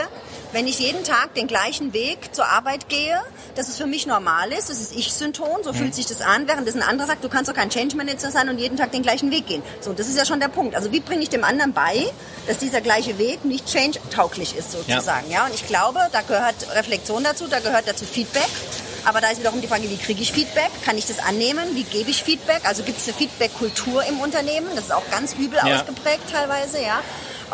wenn 0.53 0.67
ich 0.67 0.79
jeden 0.79 1.05
Tag 1.05 1.35
den 1.35 1.47
gleichen 1.47 1.93
Weg 1.93 2.35
zur 2.35 2.47
Arbeit 2.47 2.89
gehe, 2.89 3.21
dass 3.55 3.69
es 3.69 3.77
für 3.77 3.87
mich 3.87 4.07
normal 4.07 4.53
ist, 4.53 4.71
das 4.71 4.81
ist 4.81 4.95
Ich-Synton, 4.97 5.63
so 5.63 5.73
Mhm. 5.73 5.77
fühlt 5.77 5.95
sich 5.95 6.07
das 6.07 6.21
an, 6.21 6.49
während 6.49 6.67
das 6.67 6.75
ein 6.75 6.83
anderer 6.83 7.07
sagt, 7.07 7.23
du 7.25 7.29
kannst 7.29 7.51
doch 7.51 7.55
kein 7.55 7.71
Change 7.71 7.97
Manager 7.97 8.31
sein 8.31 8.49
und 8.49 8.59
jeden 8.59 8.77
Tag 8.77 8.93
den 8.93 9.03
gleichen 9.03 9.31
Weg 9.31 9.47
gehen. 9.47 9.63
So, 9.81 9.93
das 9.93 10.09
ist 10.09 10.17
ja 10.19 10.25
schon 10.25 10.41
der 10.41 10.49
Punkt. 10.49 10.75
Also 10.75 10.91
wie 10.93 11.01
bringe 11.01 11.23
ich 11.23 11.29
dem 11.31 11.45
anderen 11.45 11.73
bei, 11.73 12.07
dass 12.47 12.59
dieser 12.59 12.81
gleiche 12.81 13.19
Weg 13.19 13.45
nicht 13.45 13.67
change-tauglich 13.67 14.57
ist 14.57 14.73
sozusagen. 14.73 15.31
Ja. 15.31 15.47
und 15.47 15.55
ich 15.55 15.67
glaube, 15.67 16.01
da 16.13 16.23
gehört 16.23 16.55
Reflexion 16.75 17.23
dazu, 17.25 17.47
da 17.47 17.61
gehört 17.61 17.87
dazu 17.89 18.05
Feedback. 18.05 18.49
Aber 19.05 19.21
da 19.21 19.31
ist 19.31 19.41
wiederum 19.41 19.61
die 19.61 19.67
Frage, 19.67 19.91
wie 19.91 19.97
kriege 19.97 20.23
ich 20.23 20.33
Feedback? 20.33 20.71
Kann 20.85 20.97
ich 20.97 21.07
das 21.07 21.19
annehmen? 21.19 21.75
Wie 21.75 21.83
gebe 21.83 22.09
ich 22.11 22.23
Feedback? 22.23 22.61
Also 22.65 22.85
gibt 22.85 22.99
es 23.01 23.09
eine 23.09 23.17
Feedback-Kultur 23.17 24.05
im 24.05 24.21
Unternehmen? 24.21 24.69
Das 24.77 24.85
ist 24.87 24.93
auch 24.93 25.03
ganz 25.11 25.35
übel 25.35 25.59
Ja. 25.65 25.75
ausgeprägt 25.81 26.23
teilweise, 26.31 26.81
ja. 26.81 27.01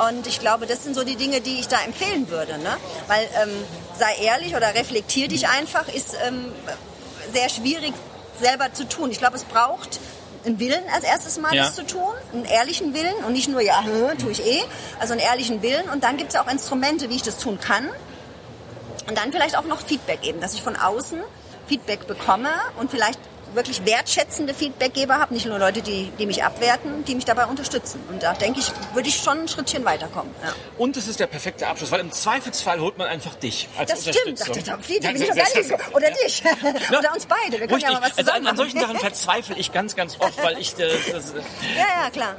Und 0.09 0.27
ich 0.27 0.41
glaube, 0.41 0.67
das 0.67 0.85
sind 0.85 0.95
so 0.95 1.05
die 1.05 1.17
Dinge, 1.17 1.41
die 1.41 1.59
ich 1.61 1.69
da 1.69 1.77
empfehlen 1.85 2.29
würde. 2.31 2.59
Ne? 2.59 2.77
Weil 3.07 3.23
ähm, 3.43 3.51
sei 3.99 4.15
ehrlich 4.23 4.55
oder 4.55 4.75
reflektier 4.75 5.29
dich 5.29 5.49
einfach, 5.49 5.89
ist 5.89 6.17
ähm, 6.27 6.53
sehr 7.33 7.49
schwierig 7.49 7.93
selber 8.41 8.73
zu 8.73 8.89
tun. 8.89 9.11
Ich 9.11 9.19
glaube, 9.19 9.37
es 9.37 9.45
braucht 9.45 9.99
einen 10.47 10.61
Willen 10.61 10.83
als 10.95 11.05
erstes 11.05 11.39
Mal, 11.39 11.55
Ja. 11.55 11.65
das 11.65 11.75
zu 11.75 11.85
tun, 11.85 12.13
einen 12.33 12.45
ehrlichen 12.45 12.95
Willen 12.95 13.25
und 13.27 13.33
nicht 13.33 13.49
nur, 13.49 13.61
ja, 13.61 13.83
tue 14.21 14.31
ich 14.31 14.47
eh, 14.47 14.63
also 15.01 15.13
einen 15.13 15.21
ehrlichen 15.21 15.63
Willen. 15.63 15.89
Und 15.91 16.05
dann 16.05 16.17
gibt 16.17 16.31
es 16.33 16.37
auch 16.39 16.47
Instrumente, 16.49 17.11
wie 17.11 17.17
ich 17.17 17.23
das 17.23 17.39
tun 17.39 17.59
kann. 17.61 17.89
Und 19.09 19.19
dann 19.19 19.33
vielleicht 19.33 19.57
auch 19.57 19.65
noch 19.65 19.81
Feedback 19.81 20.23
geben, 20.23 20.41
dass 20.41 20.55
ich 20.55 20.63
von 20.63 20.77
außen 20.77 21.21
Feedback 21.67 22.07
bekomme 22.07 22.51
und 22.79 22.91
vielleicht 22.91 23.19
wirklich 23.55 23.85
wertschätzende 23.85 24.55
Feedbackgeber 24.55 25.19
habe, 25.19 25.35
nicht 25.35 25.47
nur 25.47 25.59
Leute, 25.59 25.83
die, 25.83 26.11
die 26.19 26.27
mich 26.27 26.45
abwerten, 26.45 27.05
die 27.05 27.15
mich 27.15 27.25
dabei 27.25 27.47
unterstützen. 27.47 28.01
Und 28.09 28.23
da 28.23 28.33
denke 28.35 28.61
ich, 28.61 28.71
würde 28.95 29.09
ich 29.09 29.17
schon 29.17 29.41
ein 29.41 29.49
Schrittchen 29.49 29.85
weiterkommen. 29.85 30.35
Ja. 30.45 30.53
Und 30.77 30.97
es 30.97 31.09
ist 31.09 31.21
der 31.21 31.27
perfekte 31.27 31.67
Abschluss, 31.67 31.91
weil 31.91 32.01
im 32.01 32.13
Zweifelsfall 32.13 32.81
holt 32.81 32.99
man 32.99 33.09
einfach 33.09 33.35
dich 33.35 33.69
als 33.79 33.91
Das 33.91 34.01
stimmt, 34.03 34.41
Unterstützung. 34.41 34.65
da, 34.65 34.73
da, 34.73 34.77
da, 34.77 34.99
da 35.01 35.13
bin 35.13 35.23
ich 35.23 35.29
Ja, 35.29 35.35
doch 35.35 35.37
gar 35.37 35.45
das- 35.47 35.55
nicht. 35.55 35.71
das- 35.71 35.95
Oder 35.95 36.11
dich. 36.11 36.43
Oder 36.99 37.15
uns 37.15 37.27
beide. 37.27 37.61
Wir 37.61 37.67
können 37.69 37.81
ja 37.81 37.93
mal 37.93 38.03
was 38.03 38.19
also 38.19 38.31
an, 38.33 38.47
an 38.47 38.57
solchen. 38.57 38.79
Sachen 38.81 38.99
verzweifle 38.99 39.57
ich 39.57 39.73
ganz, 39.73 39.97
ganz 39.97 40.17
oft, 40.21 40.43
weil 40.43 40.59
ich 40.59 40.79
äh, 40.79 40.89
das, 41.13 41.33
Ja, 41.77 42.05
ja, 42.05 42.11
klar. 42.11 42.37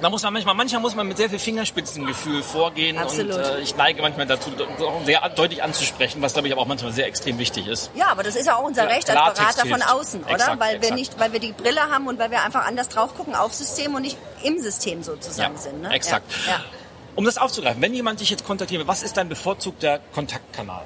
Da 0.00 0.10
muss 0.10 0.22
man 0.22 0.32
manchmal, 0.32 0.54
manchmal 0.54 0.80
muss 0.80 0.94
man 0.94 1.06
mit 1.08 1.16
sehr 1.16 1.28
viel 1.30 1.38
Fingerspitzengefühl 1.38 2.42
vorgehen 2.42 2.98
Absolut. 2.98 3.34
und 3.34 3.40
äh, 3.40 3.60
ich 3.60 3.76
neige 3.76 4.02
manchmal 4.02 4.26
dazu, 4.26 4.50
auch 4.80 5.04
sehr 5.04 5.28
deutlich 5.30 5.62
anzusprechen, 5.62 6.22
was 6.22 6.32
glaube 6.32 6.48
ich 6.48 6.52
aber 6.52 6.62
auch 6.62 6.66
manchmal 6.66 6.92
sehr 6.92 7.06
extrem 7.06 7.38
wichtig 7.38 7.66
ist. 7.66 7.90
Ja, 7.94 8.06
aber 8.08 8.22
das 8.22 8.36
ist 8.36 8.46
ja 8.46 8.56
auch 8.56 8.64
unser 8.64 8.84
Ja, 8.84 8.88
Recht 8.90 9.10
als 9.10 9.38
Berater 9.38 9.60
von 9.60 9.68
hilft. 9.68 9.90
außen, 9.90 10.24
oder? 10.24 10.32
Exakt, 10.34 10.60
weil 10.60 10.72
wir 10.72 10.78
exakt. 10.78 10.94
nicht, 10.94 11.20
weil 11.20 11.32
wir 11.32 11.40
die 11.40 11.52
Brille 11.52 11.80
haben 11.90 12.06
und 12.06 12.18
weil 12.18 12.30
wir 12.30 12.42
einfach 12.42 12.66
anders 12.66 12.88
drauf 12.88 13.14
gucken 13.16 13.34
auf 13.34 13.52
System 13.54 13.94
und 13.94 14.02
nicht 14.02 14.16
im 14.42 14.58
System 14.60 15.02
sozusagen 15.02 15.54
Ja, 15.54 15.60
sind. 15.60 15.82
Ne? 15.82 15.90
exakt. 15.92 16.30
Ja. 16.46 16.52
Ja. 16.52 16.60
Um 17.16 17.24
das 17.24 17.36
aufzugreifen, 17.38 17.82
wenn 17.82 17.94
jemand 17.94 18.20
dich 18.20 18.30
jetzt 18.30 18.44
kontaktiert, 18.46 18.86
was 18.86 19.02
ist 19.02 19.16
dein 19.16 19.28
bevorzugter 19.28 19.98
Kontaktkanal? 20.14 20.82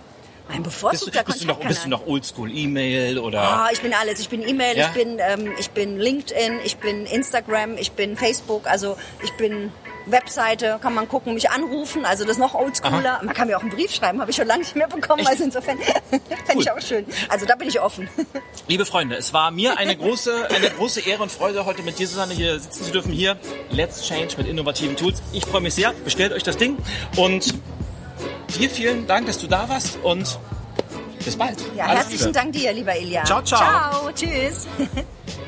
Mein 0.53 0.63
Bist 0.63 0.81
du, 0.83 0.87
bevorzugter 0.87 1.25
bist 1.25 1.43
du 1.43 1.47
noch, 1.47 1.57
bist 1.57 1.85
du 1.85 1.89
Kontaktkanal. 1.91 1.99
noch 2.01 2.07
Oldschool 2.07 2.51
E-Mail 2.57 3.19
oder? 3.19 3.41
Ah, 3.43 3.69
ich 3.73 3.81
bin 3.81 3.93
alles. 3.95 4.21
Ich 4.21 4.29
bin 4.29 4.47
E-Mail, 4.47 4.77
Ja? 4.77 4.89
ich 4.89 4.93
bin 4.95 5.19
ähm, 5.19 5.53
ich 5.59 5.71
bin 5.71 5.99
LinkedIn, 5.99 6.61
ich 6.65 6.77
bin 6.77 7.07
Instagram, 7.07 7.77
ich 7.79 7.93
bin 7.93 8.17
Facebook, 8.17 8.67
also 8.67 8.97
ich 9.25 9.33
bin 9.33 9.73
Webseite, 10.07 10.81
kann 10.83 10.95
man 10.95 11.09
gucken, 11.09 11.33
mich 11.35 11.49
anrufen, 11.51 12.05
also 12.05 12.25
das 12.25 12.33
ist 12.33 12.39
noch 12.41 12.55
oldschooler. 12.57 13.21
Man 13.23 13.33
kann 13.35 13.47
mir 13.47 13.57
auch 13.57 13.61
einen 13.63 13.71
Brief 13.71 13.95
schreiben, 13.95 14.21
habe 14.21 14.33
ich 14.33 14.37
schon 14.37 14.49
lange 14.49 14.63
nicht 14.63 14.75
mehr 14.75 14.89
bekommen, 14.89 15.25
also 15.25 15.45
insofern 15.45 15.79
fände 16.11 16.23
Cool. 16.55 16.61
ich 16.63 16.71
auch 16.73 16.81
schön. 16.81 17.07
Also 17.29 17.47
da 17.47 17.55
bin 17.55 17.69
ich 17.69 17.81
offen. 17.81 18.09
Liebe 18.67 18.85
Freunde, 18.85 19.15
es 19.15 19.33
war 19.33 19.53
mir 19.53 19.79
eine 19.79 19.97
große, 19.97 20.49
eine 20.57 20.71
große 20.71 21.03
Ehre 21.09 21.23
und 21.23 21.31
Freude, 21.31 21.65
heute 21.67 21.83
mit 21.83 22.01
dir, 22.01 22.09
Susanne, 22.09 22.35
hier 22.35 22.59
sitzen 22.59 22.83
zu 22.85 22.91
dürfen. 22.91 23.13
Hier, 23.13 23.37
Let's 23.71 24.03
Change 24.05 24.35
mit 24.39 24.49
innovativen 24.49 24.97
Tools. 24.97 25.23
Ich 25.33 25.45
freue 25.47 25.61
mich 25.61 25.75
sehr. 25.75 25.93
Bestellt 26.05 26.33
euch 26.33 26.43
das 26.43 26.57
Ding. 26.57 26.79
Und 27.17 27.55
dir 28.59 28.71
vielen 28.71 29.07
Dank, 29.07 29.27
dass 29.27 29.39
du 29.39 29.47
da 29.47 29.69
warst 29.69 29.99
und 30.03 30.39
bis 31.25 31.37
bald. 31.37 31.59
Ja, 31.77 31.85
Alles 31.85 32.01
herzlichen 32.01 32.27
Liebe. 32.27 32.33
Dank 32.39 32.53
dir, 32.53 32.73
lieber 32.73 32.97
Ilja. 32.97 33.25
Ciao, 33.25 33.43
ciao. 33.43 33.61
Ciao, 33.61 34.13
tschüss. 34.13 34.67